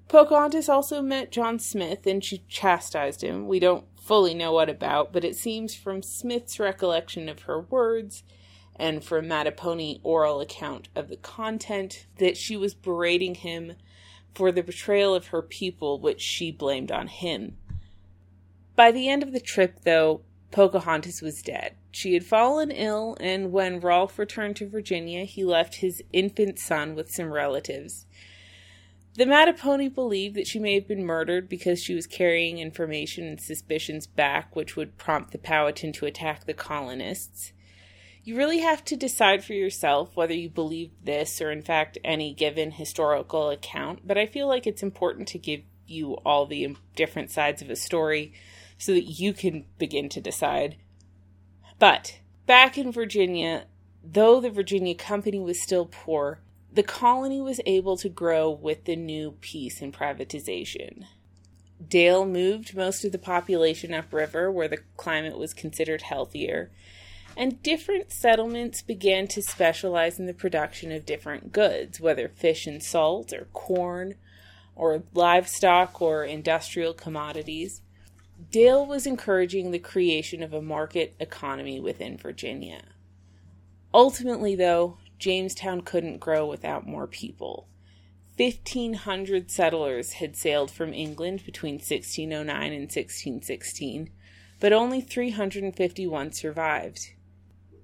Pocahontas 0.08 0.68
also 0.68 1.00
met 1.00 1.30
John 1.30 1.60
Smith 1.60 2.06
and 2.06 2.24
she 2.24 2.44
chastised 2.48 3.22
him. 3.22 3.46
We 3.46 3.60
don't 3.60 3.89
fully 4.00 4.34
know 4.34 4.52
what 4.52 4.68
about, 4.68 5.12
but 5.12 5.24
it 5.24 5.36
seems 5.36 5.74
from 5.74 6.02
Smith's 6.02 6.58
recollection 6.58 7.28
of 7.28 7.42
her 7.42 7.60
words 7.60 8.24
and 8.76 9.04
from 9.04 9.28
Mattapony 9.28 10.00
oral 10.02 10.40
account 10.40 10.88
of 10.96 11.08
the 11.08 11.16
content 11.16 12.06
that 12.18 12.36
she 12.36 12.56
was 12.56 12.74
berating 12.74 13.34
him 13.36 13.74
for 14.34 14.50
the 14.50 14.62
betrayal 14.62 15.14
of 15.14 15.28
her 15.28 15.42
people, 15.42 16.00
which 16.00 16.20
she 16.20 16.50
blamed 16.50 16.90
on 16.90 17.06
him. 17.08 17.58
By 18.74 18.90
the 18.90 19.08
end 19.08 19.22
of 19.22 19.32
the 19.32 19.40
trip, 19.40 19.80
though, 19.84 20.22
Pocahontas 20.50 21.20
was 21.20 21.42
dead. 21.42 21.76
She 21.92 22.14
had 22.14 22.24
fallen 22.24 22.70
ill, 22.70 23.16
and 23.20 23.52
when 23.52 23.80
Rolfe 23.80 24.18
returned 24.18 24.56
to 24.56 24.68
Virginia, 24.68 25.24
he 25.24 25.44
left 25.44 25.76
his 25.76 26.02
infant 26.12 26.58
son 26.58 26.94
with 26.94 27.10
some 27.10 27.32
relatives. 27.32 28.06
The 29.20 29.26
Mattapony 29.26 29.94
believed 29.94 30.34
that 30.36 30.46
she 30.46 30.58
may 30.58 30.72
have 30.72 30.88
been 30.88 31.04
murdered 31.04 31.46
because 31.46 31.82
she 31.82 31.92
was 31.92 32.06
carrying 32.06 32.56
information 32.56 33.26
and 33.26 33.38
suspicions 33.38 34.06
back 34.06 34.56
which 34.56 34.76
would 34.76 34.96
prompt 34.96 35.32
the 35.32 35.38
Powhatan 35.38 35.92
to 35.92 36.06
attack 36.06 36.46
the 36.46 36.54
colonists. 36.54 37.52
You 38.24 38.34
really 38.34 38.60
have 38.60 38.82
to 38.86 38.96
decide 38.96 39.44
for 39.44 39.52
yourself 39.52 40.16
whether 40.16 40.32
you 40.32 40.48
believe 40.48 40.92
this 41.04 41.42
or, 41.42 41.50
in 41.50 41.60
fact, 41.60 41.98
any 42.02 42.32
given 42.32 42.70
historical 42.70 43.50
account, 43.50 44.06
but 44.06 44.16
I 44.16 44.24
feel 44.24 44.48
like 44.48 44.66
it's 44.66 44.82
important 44.82 45.28
to 45.28 45.38
give 45.38 45.64
you 45.86 46.14
all 46.24 46.46
the 46.46 46.74
different 46.96 47.30
sides 47.30 47.60
of 47.60 47.68
a 47.68 47.76
story 47.76 48.32
so 48.78 48.94
that 48.94 49.04
you 49.04 49.34
can 49.34 49.66
begin 49.78 50.08
to 50.08 50.22
decide. 50.22 50.76
But 51.78 52.20
back 52.46 52.78
in 52.78 52.90
Virginia, 52.90 53.66
though 54.02 54.40
the 54.40 54.48
Virginia 54.48 54.94
Company 54.94 55.40
was 55.40 55.60
still 55.60 55.84
poor, 55.84 56.40
the 56.72 56.82
colony 56.82 57.40
was 57.40 57.60
able 57.66 57.96
to 57.96 58.08
grow 58.08 58.50
with 58.50 58.84
the 58.84 58.96
new 58.96 59.32
peace 59.40 59.80
and 59.82 59.92
privatization. 59.92 61.04
Dale 61.86 62.26
moved 62.26 62.76
most 62.76 63.04
of 63.04 63.12
the 63.12 63.18
population 63.18 63.92
upriver 63.92 64.50
where 64.50 64.68
the 64.68 64.82
climate 64.96 65.38
was 65.38 65.54
considered 65.54 66.02
healthier, 66.02 66.70
and 67.36 67.62
different 67.62 68.12
settlements 68.12 68.82
began 68.82 69.26
to 69.28 69.42
specialize 69.42 70.18
in 70.18 70.26
the 70.26 70.34
production 70.34 70.92
of 70.92 71.06
different 71.06 71.52
goods, 71.52 72.00
whether 72.00 72.28
fish 72.28 72.66
and 72.66 72.82
salt, 72.82 73.32
or 73.32 73.46
corn, 73.52 74.14
or 74.76 75.02
livestock, 75.14 76.00
or 76.00 76.24
industrial 76.24 76.92
commodities. 76.92 77.82
Dale 78.50 78.86
was 78.86 79.06
encouraging 79.06 79.70
the 79.70 79.78
creation 79.78 80.42
of 80.42 80.52
a 80.52 80.62
market 80.62 81.14
economy 81.18 81.80
within 81.80 82.16
Virginia. 82.16 82.82
Ultimately, 83.92 84.54
though, 84.54 84.98
Jamestown 85.20 85.82
couldn't 85.82 86.18
grow 86.18 86.46
without 86.46 86.86
more 86.86 87.06
people. 87.06 87.68
1,500 88.36 89.50
settlers 89.50 90.14
had 90.14 90.34
sailed 90.34 90.70
from 90.70 90.94
England 90.94 91.44
between 91.44 91.74
1609 91.74 92.72
and 92.72 92.82
1616, 92.84 94.10
but 94.58 94.72
only 94.72 95.00
351 95.02 96.32
survived. 96.32 97.10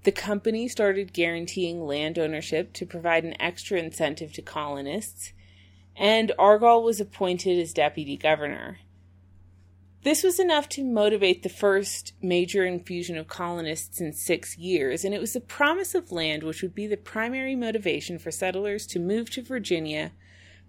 The 0.05 0.13
company 0.13 0.67
started 0.67 1.13
guaranteeing 1.13 1.85
land 1.87 2.19
ownership 2.19 2.73
to 2.75 2.87
provide 2.87 3.25
an 3.25 3.41
extra 3.41 3.79
incentive 3.79 4.33
to 4.33 4.43
colonists, 4.43 5.33
and 5.95 6.33
Argall 6.39 6.83
was 6.83 7.01
appointed 7.01 7.59
as 7.59 7.73
deputy 7.73 8.17
governor. 8.17 8.79
This 10.07 10.23
was 10.23 10.39
enough 10.39 10.69
to 10.69 10.85
motivate 10.85 11.43
the 11.43 11.49
first 11.49 12.13
major 12.23 12.65
infusion 12.65 13.19
of 13.19 13.27
colonists 13.27 14.01
in 14.01 14.13
six 14.13 14.57
years, 14.57 15.05
and 15.05 15.13
it 15.13 15.21
was 15.21 15.33
the 15.33 15.41
promise 15.41 15.97
of 15.97 16.13
land 16.13 16.45
which 16.45 16.63
would 16.63 16.77
be 16.77 16.87
the 16.87 16.97
primary 16.97 17.57
motivation 17.57 18.21
for 18.21 18.31
settlers 18.31 18.87
to 18.87 19.01
move 19.01 19.31
to 19.31 19.43
Virginia 19.43 20.13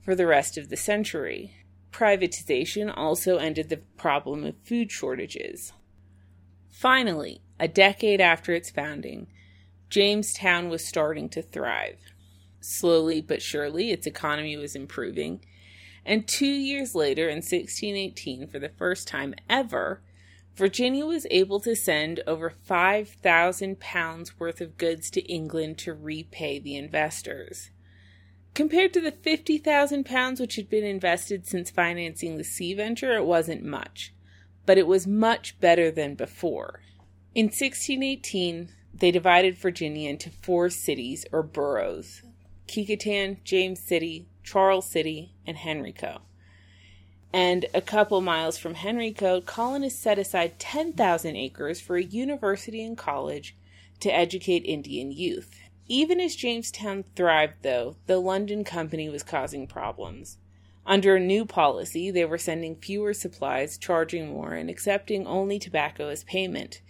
for 0.02 0.16
the 0.16 0.26
rest 0.26 0.58
of 0.58 0.70
the 0.70 0.76
century. 0.76 1.54
Privatization 1.92 2.92
also 2.98 3.38
ended 3.38 3.70
the 3.70 3.78
problem 3.78 4.44
of 4.44 4.56
food 4.64 4.92
shortages. 4.92 5.72
Finally, 6.72 7.44
a 7.60 7.68
decade 7.68 8.20
after 8.20 8.56
its 8.56 8.72
founding, 8.72 9.28
Jamestown 9.92 10.68
was 10.68 10.84
starting 10.84 11.30
to 11.30 11.44
thrive. 11.44 12.00
Slowly 12.60 13.22
but 13.22 13.44
surely, 13.44 13.92
its 13.92 14.08
economy 14.08 14.58
was 14.58 14.76
improving 14.76 15.42
and 16.08 16.26
two 16.26 16.46
years 16.46 16.96
later, 16.96 17.28
in 17.28 17.38
1618, 17.38 18.48
for 18.48 18.60
the 18.60 18.70
first 18.70 19.10
time 19.10 19.36
ever, 19.50 20.02
Virginia 20.56 21.06
was 21.06 21.28
able 21.30 21.60
to 21.60 21.76
send 21.76 22.22
over 22.26 22.50
5,000 22.50 23.80
pounds 23.80 24.40
worth 24.40 24.62
of 24.62 24.78
goods 24.78 25.12
to 25.12 25.22
England 25.32 25.78
to 25.80 25.94
repay 25.94 26.60
the 26.60 26.78
investors. 26.78 27.72
Compared 28.54 28.94
to 28.94 29.02
the 29.02 29.12
50,000 29.12 30.06
pounds 30.06 30.40
which 30.40 30.56
had 30.56 30.70
been 30.70 30.86
invested 30.86 31.46
since 31.46 31.70
financing 31.70 32.38
the 32.38 32.44
sea 32.44 32.74
venture, 32.74 33.16
it 33.16 33.26
wasn't 33.26 33.64
much, 33.64 34.14
but 34.66 34.78
it 34.78 34.88
was 34.88 35.06
much 35.06 35.60
better 35.60 35.92
than 35.92 36.16
before. 36.16 36.82
In 37.36 37.48
1618, 37.48 38.70
they 38.94 39.12
divided 39.12 39.58
Virginia 39.58 40.10
into 40.10 40.30
four 40.30 40.70
cities 40.70 41.26
or 41.34 41.44
boroughs 41.44 42.24
Kecoughtan, 42.68 43.44
James 43.44 43.80
City, 43.80 44.28
Charles 44.48 44.86
City, 44.86 45.34
and 45.46 45.58
Henrico. 45.58 46.22
And 47.34 47.66
a 47.74 47.82
couple 47.82 48.22
miles 48.22 48.58
from 48.58 48.76
Henrico, 48.76 49.42
colonists 49.42 50.00
set 50.00 50.18
aside 50.18 50.58
10,000 50.58 51.36
acres 51.36 51.82
for 51.82 51.98
a 51.98 52.04
university 52.04 52.82
and 52.82 52.98
college 52.98 53.58
to 54.00 54.10
educate 54.10 54.64
Indian 54.64 55.12
youth. 55.12 55.60
Even 55.90 56.22
as 56.22 56.38
Jamestown 56.38 57.04
thrived, 57.14 57.56
though, 57.62 57.98
the 58.06 58.20
London 58.20 58.64
Company 58.64 59.10
was 59.10 59.22
causing 59.22 59.68
problems. 59.68 60.38
Under 60.86 61.18
a 61.18 61.20
new 61.20 61.46
policy, 61.46 62.10
they 62.10 62.24
were 62.24 62.38
sending 62.38 62.78
fewer 62.78 63.14
supplies, 63.14 63.78
charging 63.78 64.30
more, 64.30 64.54
and 64.54 64.70
accepting 64.70 65.28
only 65.28 65.60
tobacco 65.60 66.08
as 66.08 66.24
payment. 66.24 66.82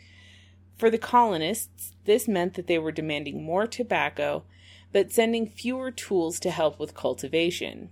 For 0.77 0.91
the 0.91 0.99
colonists, 0.99 1.95
this 2.05 2.27
meant 2.27 2.53
that 2.53 2.67
they 2.67 2.77
were 2.77 2.91
demanding 2.91 3.43
more 3.43 3.65
tobacco 3.65 4.43
but 4.91 5.11
sending 5.11 5.47
fewer 5.47 5.91
tools 5.91 6.39
to 6.39 6.51
help 6.51 6.79
with 6.79 6.95
cultivation. 6.95 7.89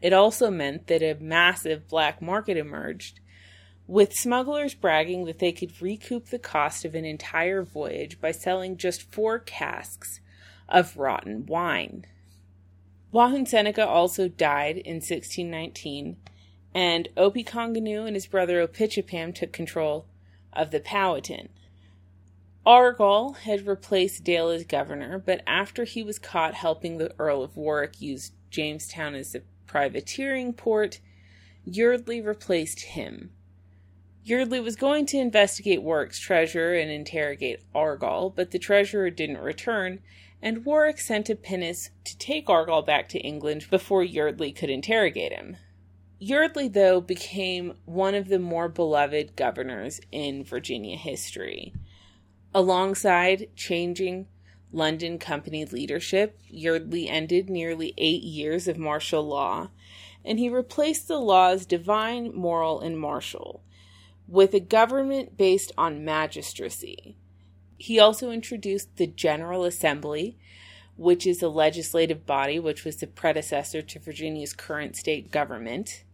It 0.00 0.12
also 0.12 0.50
meant 0.50 0.86
that 0.88 1.02
a 1.02 1.16
massive 1.20 1.88
black 1.88 2.20
market 2.20 2.56
emerged, 2.56 3.20
with 3.86 4.12
smugglers 4.14 4.74
bragging 4.74 5.24
that 5.26 5.38
they 5.38 5.52
could 5.52 5.80
recoup 5.80 6.26
the 6.26 6.38
cost 6.38 6.84
of 6.84 6.94
an 6.94 7.04
entire 7.04 7.62
voyage 7.62 8.20
by 8.20 8.30
selling 8.30 8.76
just 8.76 9.12
four 9.12 9.38
casks 9.38 10.20
of 10.68 10.96
rotten 10.96 11.46
wine. 11.46 12.06
Wahunsenaca 13.12 13.86
also 13.86 14.28
died 14.28 14.76
in 14.76 14.96
1619, 14.96 16.16
and 16.74 17.08
Opechancanough 17.16 18.06
and 18.06 18.16
his 18.16 18.26
brother 18.26 18.66
Opitchapam 18.66 19.34
took 19.34 19.52
control 19.52 20.06
of 20.52 20.70
the 20.70 20.80
Powhatan. 20.80 21.48
Argall 22.66 23.36
had 23.36 23.66
replaced 23.66 24.24
Dale 24.24 24.48
as 24.48 24.64
governor, 24.64 25.18
but 25.18 25.42
after 25.46 25.84
he 25.84 26.02
was 26.02 26.18
caught 26.18 26.54
helping 26.54 26.96
the 26.96 27.12
Earl 27.18 27.42
of 27.42 27.56
Warwick 27.56 28.00
use 28.00 28.32
Jamestown 28.50 29.14
as 29.14 29.34
a 29.34 29.42
privateering 29.66 30.54
port, 30.54 31.00
Yeardley 31.66 32.22
replaced 32.22 32.80
him. 32.80 33.32
Yeardley 34.24 34.60
was 34.60 34.76
going 34.76 35.04
to 35.06 35.18
investigate 35.18 35.82
Warwick's 35.82 36.18
treasure 36.18 36.72
and 36.72 36.90
interrogate 36.90 37.60
Argall, 37.74 38.34
but 38.34 38.50
the 38.50 38.58
treasurer 38.58 39.10
didn't 39.10 39.36
return, 39.38 40.00
and 40.40 40.64
Warwick 40.64 40.98
sent 40.98 41.28
a 41.28 41.34
pinnace 41.34 41.90
to 42.04 42.16
take 42.16 42.46
Argall 42.46 42.84
back 42.84 43.10
to 43.10 43.18
England 43.18 43.66
before 43.70 44.02
Yeardley 44.02 44.52
could 44.52 44.70
interrogate 44.70 45.32
him. 45.32 45.58
Yeardley, 46.18 46.68
though, 46.68 47.02
became 47.02 47.74
one 47.84 48.14
of 48.14 48.28
the 48.28 48.38
more 48.38 48.68
beloved 48.68 49.36
governors 49.36 50.00
in 50.10 50.42
Virginia 50.42 50.96
history. 50.96 51.74
Alongside 52.56 53.48
changing 53.56 54.28
London 54.70 55.18
Company 55.18 55.64
leadership, 55.64 56.38
Yeardley 56.48 57.08
ended 57.08 57.50
nearly 57.50 57.94
eight 57.98 58.22
years 58.22 58.68
of 58.68 58.78
martial 58.78 59.24
law, 59.24 59.70
and 60.24 60.38
he 60.38 60.48
replaced 60.48 61.08
the 61.08 61.18
laws 61.18 61.66
divine, 61.66 62.32
moral, 62.32 62.80
and 62.80 62.98
martial 62.98 63.62
with 64.28 64.54
a 64.54 64.60
government 64.60 65.36
based 65.36 65.72
on 65.76 66.04
magistracy. 66.04 67.16
He 67.76 67.98
also 67.98 68.30
introduced 68.30 68.96
the 68.96 69.06
General 69.06 69.64
Assembly, 69.64 70.38
which 70.96 71.26
is 71.26 71.42
a 71.42 71.48
legislative 71.48 72.24
body 72.24 72.58
which 72.58 72.84
was 72.84 72.96
the 72.96 73.06
predecessor 73.06 73.82
to 73.82 73.98
Virginia's 73.98 74.52
current 74.52 74.96
state 74.96 75.32
government. 75.32 76.04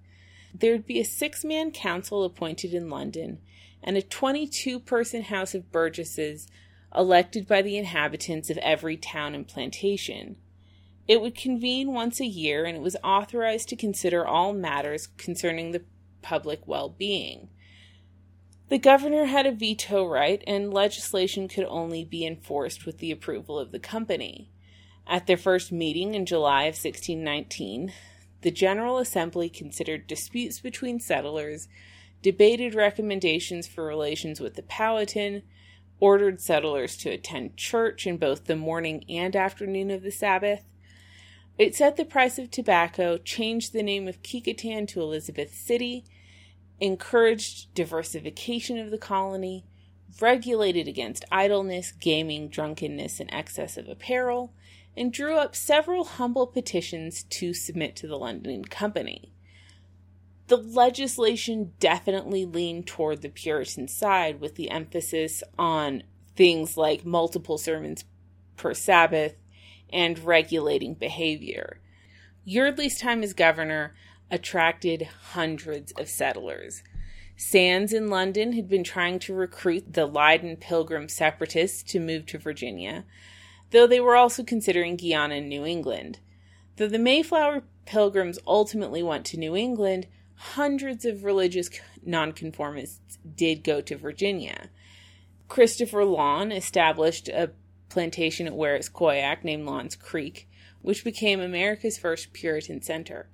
There 0.55 0.73
would 0.73 0.87
be 0.87 0.99
a 0.99 1.05
six 1.05 1.45
man 1.45 1.71
council 1.71 2.25
appointed 2.25 2.73
in 2.73 2.89
London 2.89 3.41
and 3.83 3.97
a 3.97 4.03
22 4.03 4.81
person 4.81 5.23
House 5.23 5.55
of 5.55 5.73
Burgesses 5.73 6.47
elected 6.95 7.47
by 7.47 7.63
the 7.63 7.79
inhabitants 7.79 8.51
of 8.51 8.59
every 8.59 8.97
town 8.97 9.35
and 9.35 9.47
plantation. 9.47 10.37
It 11.07 11.21
would 11.21 11.35
convene 11.35 11.93
once 11.93 12.21
a 12.21 12.27
year 12.27 12.65
and 12.65 12.77
it 12.77 12.83
was 12.83 12.97
authorized 13.03 13.69
to 13.69 13.77
consider 13.77 14.27
all 14.27 14.53
matters 14.53 15.09
concerning 15.17 15.73
the 15.73 15.85
public 16.23 16.67
well 16.67 16.89
being. 16.89 17.49
The 18.69 18.79
governor 18.79 19.25
had 19.25 19.47
a 19.47 19.53
veto 19.53 20.07
right, 20.07 20.45
and 20.47 20.73
legislation 20.73 21.49
could 21.49 21.65
only 21.65 22.05
be 22.05 22.25
enforced 22.25 22.87
with 22.87 22.99
the 22.99 23.11
approval 23.11 23.59
of 23.59 23.73
the 23.73 23.81
company. 23.81 24.49
At 25.09 25.27
their 25.27 25.37
first 25.37 25.73
meeting 25.73 26.15
in 26.15 26.25
July 26.25 26.63
of 26.65 26.77
1619, 26.77 27.93
the 28.43 28.53
General 28.53 28.99
Assembly 28.99 29.49
considered 29.49 30.07
disputes 30.07 30.61
between 30.61 31.01
settlers, 31.01 31.67
debated 32.23 32.75
recommendations 32.75 33.67
for 33.67 33.85
relations 33.85 34.41
with 34.41 34.55
the 34.55 34.63
Powhatan, 34.63 35.43
ordered 35.99 36.41
settlers 36.41 36.97
to 36.97 37.11
attend 37.11 37.57
church 37.57 38.07
in 38.07 38.17
both 38.17 38.47
the 38.47 38.57
morning 38.57 39.05
and 39.09 39.37
afternoon 39.37 39.91
of 39.91 40.03
the 40.03 40.11
Sabbath. 40.11 40.65
It 41.59 41.75
set 41.75 41.97
the 41.97 42.05
price 42.05 42.39
of 42.39 42.51
tobacco, 42.51 43.19
changed 43.19 43.73
the 43.73 43.83
name 43.83 44.09
of 44.09 44.23
Kecoughtan 44.23 44.87
to 44.89 45.03
Elizabeth 45.03 45.55
City, 45.55 46.05
encouraged 46.81 47.75
diversification 47.75 48.79
of 48.79 48.91
the 48.91 48.99
colony, 48.99 49.67
regulated 50.21 50.89
against 50.89 51.27
idleness, 51.31 51.93
gaming, 51.93 52.49
drunkenness, 52.49 53.21
and 53.21 53.33
excess 53.33 53.77
of 53.77 53.89
apparel, 53.89 54.53
and 54.97 55.13
drew 55.13 55.37
up 55.37 55.55
several 55.55 56.05
humble 56.05 56.47
petitions 56.47 57.23
to 57.25 57.53
submit 57.53 57.95
to 57.97 58.07
the 58.07 58.17
London 58.17 58.65
Company. 58.65 59.33
The 60.51 60.57
legislation 60.57 61.75
definitely 61.79 62.45
leaned 62.45 62.89
toward 62.89 63.23
the 63.23 63.29
Puritan 63.29 63.87
side 63.87 64.41
with 64.41 64.57
the 64.57 64.69
emphasis 64.69 65.45
on 65.57 66.03
things 66.35 66.77
like 66.77 67.05
multiple 67.05 67.57
sermons 67.57 68.05
per 68.57 68.75
Sabbath 68.75 69.37
and 69.93 70.19
regulating 70.19 70.95
behavior. 70.95 71.81
Yeardley's 72.45 72.99
time 72.99 73.23
as 73.23 73.33
governor 73.33 73.95
attracted 74.29 75.09
hundreds 75.35 75.93
of 75.93 76.09
settlers. 76.09 76.83
Sandys 77.37 77.93
in 77.93 78.11
London 78.11 78.55
had 78.55 78.69
been 78.69 78.83
trying 78.83 79.21
to 79.21 79.33
recruit 79.33 79.93
the 79.93 80.05
Leiden 80.05 80.57
Pilgrim 80.57 81.09
separatists 81.09 81.85
to 81.93 82.01
move 82.01 82.27
to 82.27 82.39
Virginia, 82.39 83.05
though 83.71 83.87
they 83.87 84.01
were 84.01 84.17
also 84.17 84.43
considering 84.43 84.97
Guiana 84.97 85.37
and 85.37 85.49
New 85.49 85.65
England. 85.65 86.19
Though 86.75 86.89
the 86.89 86.99
Mayflower 86.99 87.63
Pilgrims 87.87 88.41
ultimately 88.49 89.05
went 89.05 89.25
to 89.27 89.39
New 89.39 89.55
England, 89.55 90.09
hundreds 90.41 91.05
of 91.05 91.23
religious 91.23 91.69
nonconformists 92.03 93.19
did 93.37 93.63
go 93.63 93.83
to 93.83 93.95
Virginia. 93.95 94.71
Christopher 95.49 96.03
Lawne 96.03 96.51
established 96.51 97.29
a 97.29 97.51
plantation 97.91 98.47
at 98.47 98.55
Warraskoyack 98.55 99.45
named 99.45 99.67
Lawne's 99.67 99.97
Creek, 99.97 100.49
which 100.81 101.05
became 101.05 101.41
America's 101.41 101.99
first 101.99 102.33
Puritan 102.33 102.81
center. 102.81 103.29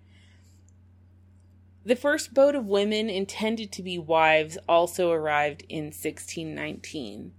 The 1.85 1.95
first 1.95 2.35
boat 2.35 2.57
of 2.57 2.67
women 2.67 3.09
intended 3.09 3.71
to 3.73 3.85
be 3.85 3.99
wives 3.99 4.59
also 4.69 5.13
arrived 5.13 5.63
in 5.69 5.85
1619. 5.85 7.33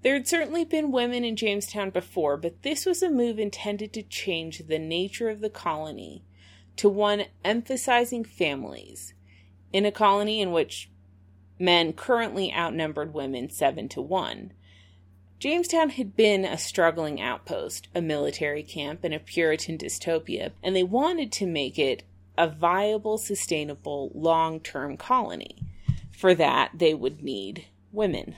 There 0.00 0.14
had 0.14 0.26
certainly 0.26 0.64
been 0.64 0.90
women 0.90 1.24
in 1.24 1.36
Jamestown 1.36 1.90
before, 1.90 2.38
but 2.38 2.62
this 2.62 2.86
was 2.86 3.02
a 3.02 3.10
move 3.10 3.38
intended 3.38 3.92
to 3.92 4.02
change 4.02 4.66
the 4.66 4.78
nature 4.78 5.28
of 5.28 5.40
the 5.40 5.50
colony 5.50 6.24
to 6.76 6.88
one 6.88 7.24
emphasizing 7.44 8.24
families. 8.24 9.14
In 9.72 9.84
a 9.84 9.92
colony 9.92 10.40
in 10.40 10.52
which 10.52 10.90
men 11.58 11.92
currently 11.92 12.52
outnumbered 12.52 13.14
women 13.14 13.50
7 13.50 13.88
to 13.90 14.02
1. 14.02 14.52
Jamestown 15.38 15.90
had 15.90 16.16
been 16.16 16.44
a 16.44 16.56
struggling 16.56 17.20
outpost, 17.20 17.88
a 17.94 18.00
military 18.00 18.62
camp, 18.62 19.04
and 19.04 19.12
a 19.12 19.18
Puritan 19.18 19.76
dystopia, 19.76 20.52
and 20.62 20.74
they 20.74 20.82
wanted 20.82 21.30
to 21.32 21.46
make 21.46 21.78
it 21.78 22.02
a 22.38 22.48
viable, 22.48 23.18
sustainable, 23.18 24.10
long 24.14 24.60
term 24.60 24.96
colony. 24.96 25.58
For 26.16 26.34
that, 26.34 26.70
they 26.74 26.94
would 26.94 27.22
need 27.22 27.66
women. 27.92 28.36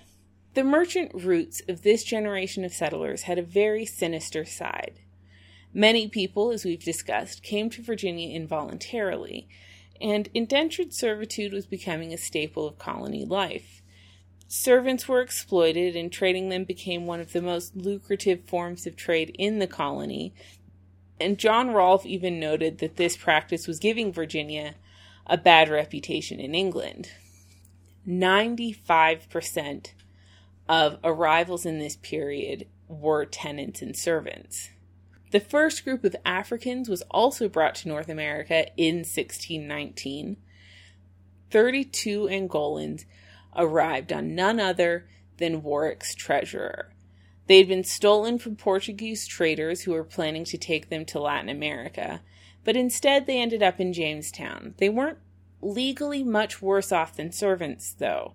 The 0.54 0.64
merchant 0.64 1.12
roots 1.14 1.62
of 1.68 1.82
this 1.82 2.02
generation 2.02 2.64
of 2.64 2.72
settlers 2.72 3.22
had 3.22 3.38
a 3.38 3.42
very 3.42 3.84
sinister 3.84 4.44
side. 4.44 5.00
Many 5.76 6.08
people, 6.08 6.52
as 6.52 6.64
we've 6.64 6.82
discussed, 6.82 7.42
came 7.42 7.68
to 7.68 7.82
Virginia 7.82 8.34
involuntarily, 8.34 9.46
and 10.00 10.26
indentured 10.32 10.94
servitude 10.94 11.52
was 11.52 11.66
becoming 11.66 12.14
a 12.14 12.16
staple 12.16 12.66
of 12.66 12.78
colony 12.78 13.26
life. 13.26 13.82
Servants 14.48 15.06
were 15.06 15.20
exploited, 15.20 15.94
and 15.94 16.10
trading 16.10 16.48
them 16.48 16.64
became 16.64 17.04
one 17.04 17.20
of 17.20 17.34
the 17.34 17.42
most 17.42 17.76
lucrative 17.76 18.48
forms 18.48 18.86
of 18.86 18.96
trade 18.96 19.36
in 19.38 19.58
the 19.58 19.66
colony, 19.66 20.32
and 21.20 21.38
John 21.38 21.68
Rolfe 21.68 22.06
even 22.06 22.40
noted 22.40 22.78
that 22.78 22.96
this 22.96 23.18
practice 23.18 23.66
was 23.66 23.78
giving 23.78 24.14
Virginia 24.14 24.76
a 25.26 25.36
bad 25.36 25.68
reputation 25.68 26.40
in 26.40 26.54
England. 26.54 27.10
95% 28.08 29.88
of 30.70 30.98
arrivals 31.04 31.66
in 31.66 31.80
this 31.80 31.96
period 31.96 32.66
were 32.88 33.26
tenants 33.26 33.82
and 33.82 33.94
servants. 33.94 34.70
The 35.30 35.40
first 35.40 35.84
group 35.84 36.04
of 36.04 36.16
Africans 36.24 36.88
was 36.88 37.02
also 37.10 37.48
brought 37.48 37.74
to 37.76 37.88
North 37.88 38.08
America 38.08 38.66
in 38.76 38.98
1619. 38.98 40.36
32 41.50 42.28
Angolans 42.30 43.04
arrived 43.56 44.12
on 44.12 44.34
none 44.34 44.60
other 44.60 45.08
than 45.38 45.62
Warwick's 45.62 46.14
treasurer, 46.14 46.90
they 47.46 47.58
had 47.58 47.68
been 47.68 47.84
stolen 47.84 48.38
from 48.38 48.56
Portuguese 48.56 49.26
traders 49.26 49.82
who 49.82 49.92
were 49.92 50.04
planning 50.04 50.44
to 50.46 50.58
take 50.58 50.88
them 50.88 51.04
to 51.06 51.20
Latin 51.20 51.48
America, 51.48 52.20
but 52.64 52.76
instead 52.76 53.26
they 53.26 53.40
ended 53.40 53.62
up 53.62 53.80
in 53.80 53.92
Jamestown. 53.92 54.74
They 54.78 54.88
weren't 54.88 55.18
legally 55.62 56.24
much 56.24 56.60
worse 56.60 56.90
off 56.90 57.16
than 57.16 57.32
servants, 57.32 57.94
though. 57.98 58.34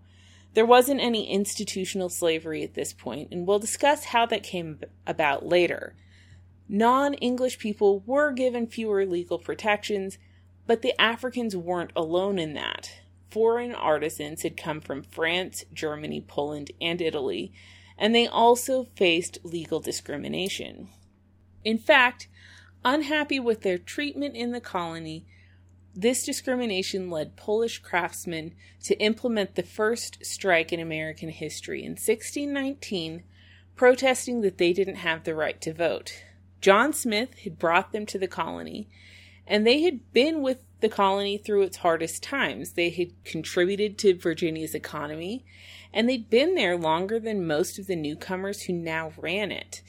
There 0.53 0.65
wasn't 0.65 1.01
any 1.01 1.29
institutional 1.29 2.09
slavery 2.09 2.63
at 2.63 2.73
this 2.73 2.93
point, 2.93 3.29
and 3.31 3.45
we'll 3.45 3.59
discuss 3.59 4.05
how 4.05 4.25
that 4.27 4.43
came 4.43 4.79
about 5.05 5.45
later. 5.45 5.95
Non 6.71 7.13
English 7.15 7.59
people 7.59 7.99
were 8.07 8.31
given 8.31 8.65
fewer 8.65 9.05
legal 9.05 9.37
protections, 9.37 10.17
but 10.65 10.81
the 10.81 10.99
Africans 10.99 11.55
weren't 11.55 11.91
alone 11.95 12.39
in 12.39 12.53
that. 12.53 12.91
Foreign 13.29 13.75
artisans 13.75 14.41
had 14.41 14.57
come 14.57 14.81
from 14.81 15.03
France, 15.03 15.65
Germany, 15.71 16.21
Poland, 16.21 16.71
and 16.81 16.99
Italy 16.99 17.53
and 18.01 18.15
they 18.15 18.25
also 18.25 18.87
faced 18.95 19.37
legal 19.43 19.79
discrimination. 19.79 20.89
In 21.63 21.77
fact, 21.77 22.27
unhappy 22.83 23.39
with 23.39 23.61
their 23.61 23.77
treatment 23.77 24.35
in 24.35 24.51
the 24.51 24.59
colony, 24.59 25.27
this 25.93 26.25
discrimination 26.25 27.11
led 27.11 27.35
Polish 27.35 27.77
craftsmen 27.77 28.55
to 28.85 28.99
implement 28.99 29.53
the 29.53 29.61
first 29.61 30.25
strike 30.25 30.73
in 30.73 30.79
American 30.79 31.29
history 31.29 31.83
in 31.83 31.91
1619, 31.91 33.21
protesting 33.75 34.41
that 34.41 34.57
they 34.57 34.73
didn't 34.73 34.95
have 34.95 35.23
the 35.23 35.35
right 35.35 35.61
to 35.61 35.71
vote. 35.71 36.23
John 36.61 36.93
Smith 36.93 37.39
had 37.39 37.59
brought 37.59 37.91
them 37.91 38.05
to 38.05 38.19
the 38.19 38.27
colony, 38.27 38.87
and 39.47 39.65
they 39.65 39.81
had 39.81 40.13
been 40.13 40.41
with 40.41 40.63
the 40.79 40.89
colony 40.89 41.37
through 41.37 41.63
its 41.63 41.77
hardest 41.77 42.23
times. 42.23 42.73
They 42.73 42.89
had 42.89 43.11
contributed 43.23 43.97
to 43.99 44.17
Virginia's 44.17 44.75
economy, 44.75 45.43
and 45.93 46.07
they'd 46.07 46.29
been 46.29 46.55
there 46.55 46.77
longer 46.77 47.19
than 47.19 47.45
most 47.45 47.79
of 47.79 47.87
the 47.87 47.95
newcomers 47.95 48.63
who 48.63 48.73
now 48.73 49.11
ran 49.17 49.51
it. 49.51 49.81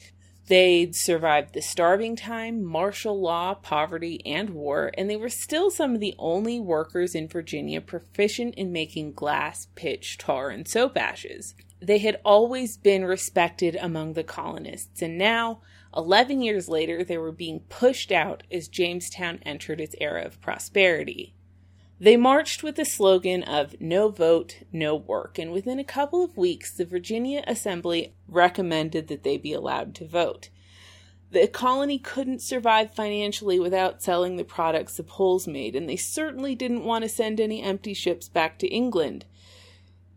They'd 0.47 0.93
survived 0.93 1.53
the 1.53 1.61
starving 1.61 2.17
time, 2.17 2.63
martial 2.63 3.19
law, 3.19 3.53
poverty, 3.53 4.21
and 4.25 4.49
war, 4.49 4.91
and 4.97 5.09
they 5.09 5.15
were 5.15 5.29
still 5.29 5.71
some 5.71 5.95
of 5.95 6.01
the 6.01 6.15
only 6.19 6.59
workers 6.59 7.15
in 7.15 7.29
Virginia 7.29 7.79
proficient 7.79 8.55
in 8.55 8.73
making 8.73 9.13
glass, 9.13 9.67
pitch, 9.75 10.17
tar, 10.17 10.49
and 10.49 10.67
soap 10.67 10.97
ashes. 10.97 11.55
They 11.81 11.99
had 11.99 12.19
always 12.25 12.77
been 12.77 13.05
respected 13.05 13.77
among 13.77 14.13
the 14.13 14.23
colonists, 14.23 15.01
and 15.01 15.17
now, 15.17 15.61
11 15.95 16.41
years 16.41 16.67
later, 16.67 17.03
they 17.03 17.17
were 17.17 17.31
being 17.31 17.61
pushed 17.69 18.11
out 18.11 18.43
as 18.51 18.67
Jamestown 18.67 19.39
entered 19.43 19.79
its 19.79 19.95
era 19.99 20.23
of 20.23 20.41
prosperity. 20.41 21.33
They 21.99 22.17
marched 22.17 22.63
with 22.63 22.75
the 22.75 22.85
slogan 22.85 23.43
of 23.43 23.79
No 23.79 24.09
Vote, 24.09 24.63
No 24.71 24.95
Work, 24.95 25.39
and 25.39 25.51
within 25.51 25.79
a 25.79 25.83
couple 25.85 26.23
of 26.23 26.35
weeks, 26.35 26.75
the 26.75 26.85
Virginia 26.85 27.43
Assembly 27.47 28.13
recommended 28.27 29.07
that 29.07 29.23
they 29.23 29.37
be 29.37 29.53
allowed 29.53 29.95
to 29.95 30.07
vote. 30.07 30.49
The 31.31 31.47
colony 31.47 31.97
couldn't 31.97 32.41
survive 32.41 32.93
financially 32.93 33.59
without 33.59 34.03
selling 34.03 34.35
the 34.35 34.43
products 34.43 34.97
the 34.97 35.03
Poles 35.03 35.47
made, 35.47 35.75
and 35.75 35.87
they 35.87 35.95
certainly 35.95 36.55
didn't 36.55 36.83
want 36.83 37.03
to 37.03 37.09
send 37.09 37.39
any 37.39 37.61
empty 37.61 37.93
ships 37.93 38.27
back 38.27 38.59
to 38.59 38.67
England. 38.67 39.25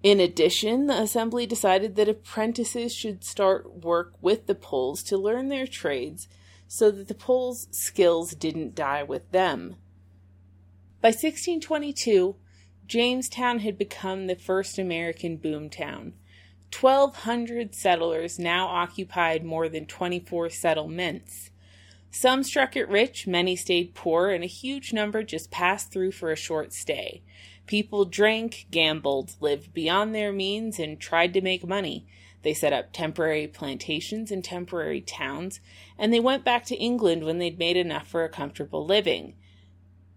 In 0.07 0.21
addition, 0.21 0.87
the 0.87 1.03
assembly 1.03 1.47
decided 1.47 1.97
that 1.97 2.09
apprentices 2.09 2.95
should 2.95 3.25
start 3.25 3.83
work 3.83 4.13
with 4.21 4.47
the 4.47 4.55
Poles 4.55 5.03
to 5.03 5.19
learn 5.19 5.49
their 5.49 5.67
trades 5.67 6.29
so 6.69 6.93
that 6.93 7.09
the 7.09 7.15
Poles' 7.15 7.67
skills 7.73 8.31
didn't 8.31 8.77
die 8.77 9.03
with 9.03 9.29
them. 9.33 9.75
By 11.01 11.09
1622, 11.09 12.37
Jamestown 12.87 13.59
had 13.59 13.77
become 13.77 14.29
the 14.29 14.37
first 14.37 14.79
American 14.79 15.39
boom 15.39 15.69
town. 15.69 16.13
1,200 16.73 17.75
settlers 17.75 18.39
now 18.39 18.69
occupied 18.69 19.43
more 19.45 19.69
than 19.69 19.87
24 19.87 20.51
settlements. 20.51 21.51
Some 22.13 22.45
struck 22.45 22.77
it 22.77 22.89
rich, 22.89 23.27
many 23.27 23.57
stayed 23.57 23.97
poor, 23.97 24.31
and 24.31 24.45
a 24.45 24.47
huge 24.47 24.93
number 24.93 25.25
just 25.25 25.51
passed 25.51 25.91
through 25.91 26.13
for 26.13 26.31
a 26.31 26.37
short 26.37 26.73
stay. 26.73 27.23
People 27.67 28.05
drank, 28.05 28.67
gambled, 28.71 29.35
lived 29.41 29.75
beyond 29.75 30.15
their 30.15 30.33
means, 30.33 30.79
and 30.79 31.01
tried 31.01 31.35
to 31.35 31.41
make 31.41 31.67
money. 31.67 32.07
They 32.43 32.55
set 32.55 32.73
up 32.73 32.93
temporary 32.93 33.49
plantations 33.49 34.31
and 34.31 34.45
temporary 34.45 35.01
towns, 35.01 35.61
and 35.99 36.13
they 36.13 36.21
went 36.21 36.45
back 36.45 36.65
to 36.67 36.77
England 36.77 37.25
when 37.25 37.39
they'd 37.39 37.59
made 37.59 37.77
enough 37.77 38.07
for 38.07 38.23
a 38.23 38.29
comfortable 38.29 38.87
living. 38.87 39.35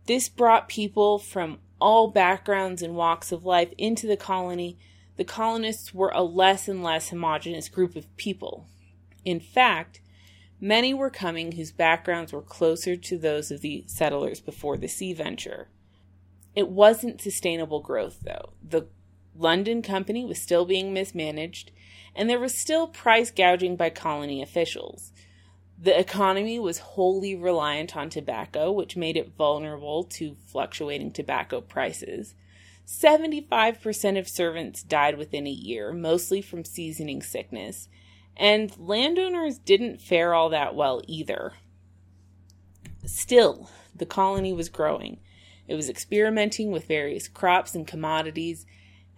This 0.05 0.29
brought 0.29 0.67
people 0.67 1.17
from 1.17 1.59
all 1.81 2.09
backgrounds 2.09 2.83
and 2.83 2.95
walks 2.95 3.31
of 3.31 3.45
life 3.45 3.73
into 3.77 4.05
the 4.05 4.17
colony. 4.17 4.77
The 5.17 5.23
colonists 5.23 5.91
were 5.91 6.11
a 6.13 6.21
less 6.21 6.67
and 6.67 6.83
less 6.83 7.09
homogenous 7.09 7.67
group 7.67 7.95
of 7.95 8.15
people. 8.15 8.67
In 9.25 9.39
fact, 9.39 10.01
many 10.61 10.93
were 10.93 11.09
coming 11.09 11.53
whose 11.53 11.71
backgrounds 11.71 12.31
were 12.31 12.41
closer 12.41 12.95
to 12.95 13.17
those 13.17 13.49
of 13.49 13.61
the 13.61 13.85
settlers 13.87 14.39
before 14.39 14.77
the 14.77 14.87
sea 14.87 15.13
venture. 15.13 15.67
It 16.55 16.69
wasn't 16.69 17.21
sustainable 17.21 17.79
growth, 17.79 18.19
though. 18.23 18.53
The 18.67 18.87
London 19.35 19.81
Company 19.81 20.25
was 20.25 20.41
still 20.41 20.65
being 20.65 20.93
mismanaged, 20.93 21.71
and 22.15 22.29
there 22.29 22.39
was 22.39 22.53
still 22.53 22.87
price 22.87 23.31
gouging 23.31 23.75
by 23.75 23.89
colony 23.89 24.41
officials. 24.41 25.11
The 25.81 25.97
economy 25.97 26.59
was 26.59 26.79
wholly 26.79 27.35
reliant 27.35 27.95
on 27.95 28.09
tobacco, 28.09 28.71
which 28.71 28.97
made 28.97 29.15
it 29.15 29.35
vulnerable 29.37 30.03
to 30.03 30.35
fluctuating 30.47 31.11
tobacco 31.11 31.61
prices. 31.61 32.35
75% 32.85 34.19
of 34.19 34.27
servants 34.27 34.83
died 34.83 35.17
within 35.17 35.47
a 35.47 35.51
year, 35.51 35.93
mostly 35.93 36.41
from 36.41 36.65
seasoning 36.65 37.21
sickness, 37.21 37.87
and 38.35 38.77
landowners 38.77 39.57
didn't 39.57 40.01
fare 40.01 40.33
all 40.33 40.49
that 40.49 40.75
well 40.75 41.01
either. 41.07 41.53
Still, 43.05 43.69
the 43.95 44.05
colony 44.05 44.51
was 44.51 44.69
growing. 44.69 45.19
It 45.69 45.75
was 45.75 45.87
experimenting 45.87 46.71
with 46.71 46.87
various 46.87 47.27
crops 47.27 47.75
and 47.75 47.85
commodities, 47.85 48.65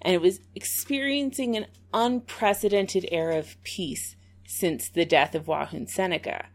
and 0.01 0.13
it 0.13 0.21
was 0.21 0.41
experiencing 0.53 1.55
an 1.55 1.67
unprecedented 1.93 3.07
era 3.09 3.37
of 3.37 3.55
peace 3.63 4.17
since 4.45 4.89
the 4.89 5.05
death 5.05 5.33
of 5.33 5.45
Wahunsenaca. 5.47 6.47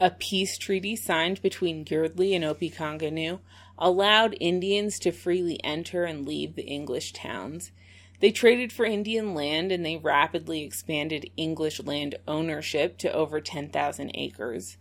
A 0.00 0.10
peace 0.10 0.56
treaty 0.56 0.96
signed 0.96 1.42
between 1.42 1.84
Yeardley 1.84 2.34
and 2.34 2.42
Opechancanough 2.42 3.40
allowed 3.78 4.38
Indians 4.40 4.98
to 5.00 5.12
freely 5.12 5.62
enter 5.62 6.04
and 6.04 6.26
leave 6.26 6.54
the 6.54 6.66
English 6.66 7.12
towns. 7.12 7.72
They 8.20 8.30
traded 8.30 8.72
for 8.72 8.86
Indian 8.86 9.34
land 9.34 9.70
and 9.70 9.84
they 9.84 9.98
rapidly 9.98 10.62
expanded 10.62 11.30
English 11.36 11.82
land 11.82 12.14
ownership 12.26 12.96
to 12.98 13.12
over 13.12 13.38
10,000 13.38 14.12
acres. 14.14 14.78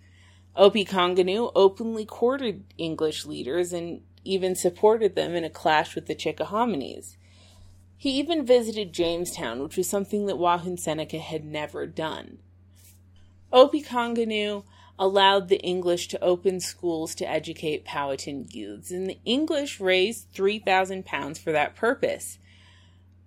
Opechancanough 0.56 1.52
openly 1.56 2.06
courted 2.06 2.64
English 2.78 3.26
leaders 3.26 3.74
and 3.74 4.02
even 4.24 4.56
supported 4.56 5.16
them 5.16 5.36
in 5.36 5.44
a 5.44 5.50
clash 5.50 5.96
with 5.96 6.08
the 6.08 6.16
Chickahominies. 6.16 7.16
He 7.98 8.12
even 8.12 8.46
visited 8.46 8.94
Jamestown, 8.94 9.62
which 9.62 9.78
was 9.78 9.90
something 9.90 10.26
that 10.28 10.38
Wahunsenaca 10.38 11.20
had 11.20 11.44
never 11.44 11.86
done. 11.86 12.40
Opechancanough 13.52 14.64
allowed 14.98 15.48
the 15.48 15.60
English 15.62 16.08
to 16.10 16.24
open 16.24 16.60
schools 16.60 17.16
to 17.16 17.30
educate 17.30 17.86
Powhatan 17.86 18.48
youths, 18.52 18.92
and 18.92 19.10
the 19.10 19.18
English 19.26 19.80
raised 19.80 20.28
3,000 20.34 21.06
pounds 21.06 21.40
for 21.40 21.52
that 21.52 21.76
purpose. 21.76 22.38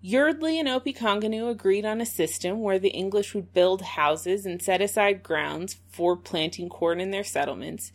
Yeardley 0.03 0.59
and 0.59 0.69
Opechancanough 0.69 1.51
agreed 1.51 1.85
on 1.85 2.01
a 2.01 2.07
system 2.07 2.61
where 2.61 2.79
the 2.79 2.91
English 2.91 3.35
would 3.35 3.55
build 3.55 3.83
houses 3.83 4.45
and 4.45 4.61
set 4.61 4.83
aside 4.83 5.23
grounds 5.23 5.77
for 5.91 6.17
planting 6.17 6.69
corn 6.69 7.01
in 7.01 7.11
their 7.11 7.25
settlements, 7.25 7.93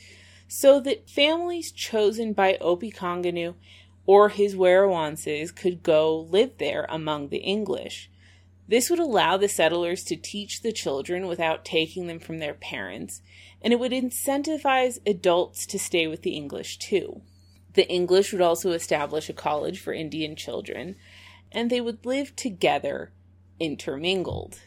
so 0.48 0.80
that 0.80 1.10
families 1.10 1.72
chosen 1.72 2.34
by 2.34 2.58
Opechancanough 2.62 3.56
or 4.06 4.30
his 4.30 4.56
Werowances 4.56 5.54
could 5.54 5.84
go 5.84 6.20
live 6.20 6.58
there 6.58 6.86
among 6.90 7.30
the 7.30 7.40
English. 7.40 8.10
This 8.68 8.90
would 8.90 9.00
allow 9.00 9.38
the 9.38 9.50
settlers 9.50 10.04
to 10.06 10.16
teach 10.16 10.62
the 10.62 10.72
children 10.72 11.28
without 11.28 11.66
taking 11.66 12.08
them 12.08 12.20
from 12.20 12.40
their 12.40 12.54
parents, 12.54 13.22
and 13.62 13.72
it 13.72 13.80
would 13.80 13.92
incentivize 13.92 15.00
adults 15.06 15.66
to 15.68 15.80
stay 15.80 16.08
with 16.08 16.22
the 16.22 16.36
English 16.36 16.78
too. 16.78 17.22
The 17.74 17.88
English 17.88 18.32
would 18.32 18.42
also 18.42 18.72
establish 18.72 19.30
a 19.30 19.34
college 19.34 19.80
for 19.80 19.94
Indian 19.94 20.36
children, 20.36 20.96
and 21.52 21.70
they 21.70 21.80
would 21.80 22.06
live 22.06 22.36
together 22.36 23.12
intermingled. 23.60 24.60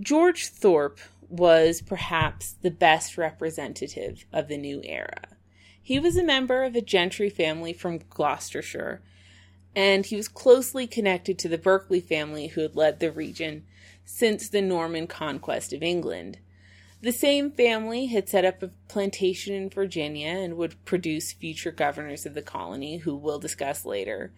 George 0.00 0.46
Thorpe 0.48 1.00
was 1.32 1.80
perhaps 1.80 2.52
the 2.60 2.70
best 2.70 3.16
representative 3.16 4.26
of 4.32 4.48
the 4.48 4.58
new 4.58 4.82
era. 4.84 5.28
He 5.82 5.98
was 5.98 6.16
a 6.16 6.22
member 6.22 6.62
of 6.62 6.76
a 6.76 6.82
gentry 6.82 7.30
family 7.30 7.72
from 7.72 8.00
Gloucestershire, 8.10 9.00
and 9.74 10.04
he 10.04 10.14
was 10.14 10.28
closely 10.28 10.86
connected 10.86 11.38
to 11.38 11.48
the 11.48 11.56
Berkeley 11.56 12.00
family 12.00 12.48
who 12.48 12.60
had 12.60 12.76
led 12.76 13.00
the 13.00 13.10
region 13.10 13.64
since 14.04 14.48
the 14.48 14.60
Norman 14.60 15.06
conquest 15.06 15.72
of 15.72 15.82
England. 15.82 16.38
The 17.00 17.12
same 17.12 17.50
family 17.50 18.06
had 18.06 18.28
set 18.28 18.44
up 18.44 18.62
a 18.62 18.70
plantation 18.88 19.54
in 19.54 19.70
Virginia 19.70 20.28
and 20.28 20.58
would 20.58 20.84
produce 20.84 21.32
future 21.32 21.72
governors 21.72 22.26
of 22.26 22.34
the 22.34 22.42
colony, 22.42 22.98
who 22.98 23.16
we'll 23.16 23.40
discuss 23.40 23.86
later. 23.86 24.32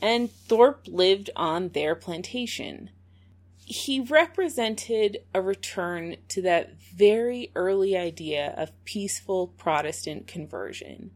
And 0.00 0.30
Thorpe 0.30 0.88
lived 0.88 1.28
on 1.36 1.68
their 1.68 1.94
plantation 1.94 2.90
he 3.66 3.98
represented 3.98 5.18
a 5.34 5.42
return 5.42 6.16
to 6.28 6.40
that 6.40 6.80
very 6.80 7.50
early 7.56 7.96
idea 7.96 8.54
of 8.56 8.72
peaceful 8.84 9.48
Protestant 9.48 10.28
conversion. 10.28 11.10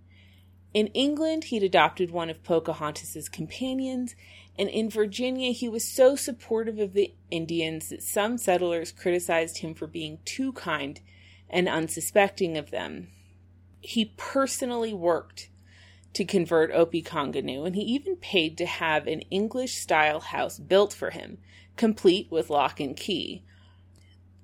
In 0.74 0.88
England, 0.88 1.44
he'd 1.44 1.62
adopted 1.62 2.10
one 2.10 2.28
of 2.28 2.42
Pocahontas's 2.42 3.28
companions, 3.28 4.16
and 4.58 4.68
in 4.68 4.90
Virginia, 4.90 5.52
he 5.52 5.68
was 5.68 5.86
so 5.86 6.16
supportive 6.16 6.80
of 6.80 6.92
the 6.92 7.14
Indians 7.30 7.88
that 7.90 8.02
some 8.02 8.36
settlers 8.36 8.90
criticized 8.90 9.58
him 9.58 9.72
for 9.72 9.86
being 9.86 10.18
too 10.24 10.52
kind 10.52 11.00
and 11.48 11.68
unsuspecting 11.68 12.56
of 12.56 12.72
them. 12.72 13.08
He 13.80 14.12
personally 14.16 14.92
worked 14.92 15.50
to 16.14 16.24
convert 16.24 16.72
Opechancanough, 16.72 17.64
and 17.64 17.76
he 17.76 17.82
even 17.82 18.16
paid 18.16 18.58
to 18.58 18.66
have 18.66 19.06
an 19.06 19.20
English 19.22 19.76
style 19.76 20.18
house 20.18 20.58
built 20.58 20.92
for 20.92 21.10
him 21.10 21.38
complete 21.80 22.30
with 22.30 22.50
lock 22.50 22.78
and 22.78 22.94
key. 22.94 23.42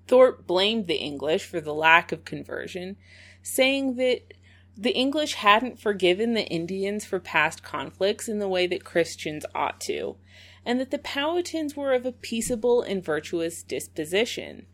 Thorpe 0.08 0.46
blamed 0.46 0.86
the 0.86 0.96
English 0.96 1.44
for 1.44 1.60
the 1.60 1.74
lack 1.74 2.10
of 2.10 2.24
conversion, 2.24 2.96
saying 3.42 3.96
that 3.96 4.32
the 4.74 4.94
English 4.94 5.34
hadn't 5.34 5.78
forgiven 5.78 6.32
the 6.32 6.46
Indians 6.46 7.04
for 7.04 7.20
past 7.20 7.62
conflicts 7.62 8.26
in 8.26 8.38
the 8.38 8.48
way 8.48 8.66
that 8.66 8.86
Christians 8.86 9.44
ought 9.54 9.82
to, 9.82 10.16
and 10.64 10.80
that 10.80 10.90
the 10.90 10.98
Powhatans 10.98 11.76
were 11.76 11.92
of 11.92 12.06
a 12.06 12.12
peaceable 12.12 12.80
and 12.80 13.04
virtuous 13.04 13.62
disposition. 13.62 14.64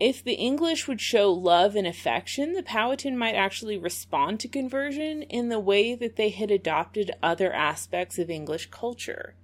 If 0.00 0.24
the 0.24 0.32
English 0.32 0.88
would 0.88 1.02
show 1.02 1.30
love 1.30 1.76
and 1.76 1.86
affection, 1.86 2.54
the 2.54 2.62
Powhatan 2.62 3.18
might 3.18 3.34
actually 3.34 3.76
respond 3.76 4.40
to 4.40 4.48
conversion 4.48 5.24
in 5.24 5.50
the 5.50 5.60
way 5.60 5.94
that 5.94 6.16
they 6.16 6.30
had 6.30 6.50
adopted 6.50 7.10
other 7.22 7.52
aspects 7.52 8.18
of 8.18 8.30
English 8.30 8.70
culture. 8.70 9.34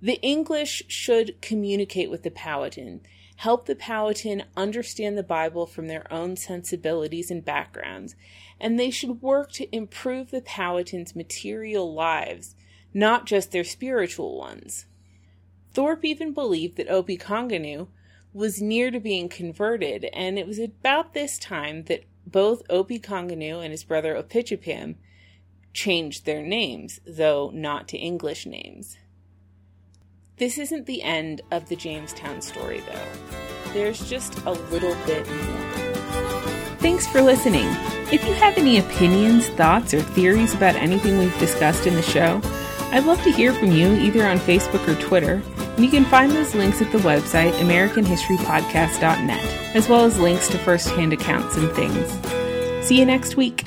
The 0.00 0.20
English 0.22 0.84
should 0.86 1.42
communicate 1.42 2.08
with 2.08 2.22
the 2.22 2.30
Powhatan, 2.30 3.00
help 3.36 3.66
the 3.66 3.74
Powhatan 3.74 4.44
understand 4.56 5.18
the 5.18 5.24
Bible 5.24 5.66
from 5.66 5.88
their 5.88 6.12
own 6.12 6.36
sensibilities 6.36 7.32
and 7.32 7.44
backgrounds, 7.44 8.14
and 8.60 8.78
they 8.78 8.90
should 8.90 9.22
work 9.22 9.50
to 9.52 9.74
improve 9.74 10.30
the 10.30 10.40
Powhatan's 10.40 11.16
material 11.16 11.92
lives, 11.92 12.54
not 12.94 13.26
just 13.26 13.50
their 13.50 13.64
spiritual 13.64 14.38
ones. 14.38 14.86
Thorpe 15.72 16.04
even 16.04 16.32
believed 16.32 16.76
that 16.76 16.88
Opechancanough 16.88 17.88
was 18.32 18.62
near 18.62 18.92
to 18.92 19.00
being 19.00 19.28
converted, 19.28 20.04
and 20.12 20.38
it 20.38 20.46
was 20.46 20.60
about 20.60 21.12
this 21.12 21.38
time 21.38 21.84
that 21.84 22.04
both 22.24 22.66
Opechancanough 22.68 23.62
and 23.64 23.72
his 23.72 23.82
brother 23.82 24.14
Opitchapam 24.14 24.94
changed 25.72 26.24
their 26.24 26.42
names, 26.42 27.00
though 27.04 27.50
not 27.52 27.88
to 27.88 27.98
English 27.98 28.46
names. 28.46 28.96
This 30.38 30.56
isn't 30.56 30.86
the 30.86 31.02
end 31.02 31.40
of 31.50 31.68
the 31.68 31.74
Jamestown 31.74 32.40
story, 32.42 32.80
though. 32.80 33.72
There's 33.72 34.08
just 34.08 34.38
a 34.46 34.52
little 34.52 34.94
bit 35.04 35.28
more. 35.28 35.64
Thanks 36.78 37.08
for 37.08 37.20
listening. 37.20 37.66
If 38.12 38.24
you 38.24 38.34
have 38.34 38.56
any 38.56 38.78
opinions, 38.78 39.48
thoughts, 39.48 39.92
or 39.92 40.00
theories 40.00 40.54
about 40.54 40.76
anything 40.76 41.18
we've 41.18 41.36
discussed 41.40 41.88
in 41.88 41.96
the 41.96 42.02
show, 42.02 42.40
I'd 42.92 43.04
love 43.04 43.20
to 43.24 43.32
hear 43.32 43.52
from 43.52 43.72
you 43.72 43.94
either 43.94 44.24
on 44.24 44.38
Facebook 44.38 44.86
or 44.86 44.94
Twitter, 45.00 45.42
and 45.58 45.84
you 45.84 45.90
can 45.90 46.04
find 46.04 46.30
those 46.30 46.54
links 46.54 46.80
at 46.80 46.92
the 46.92 46.98
website 46.98 47.50
AmericanHistoryPodcast.net, 47.54 49.74
as 49.74 49.88
well 49.88 50.04
as 50.04 50.20
links 50.20 50.48
to 50.50 50.58
first-hand 50.58 51.12
accounts 51.12 51.56
and 51.56 51.68
things. 51.72 52.86
See 52.86 52.96
you 52.96 53.04
next 53.04 53.36
week. 53.36 53.64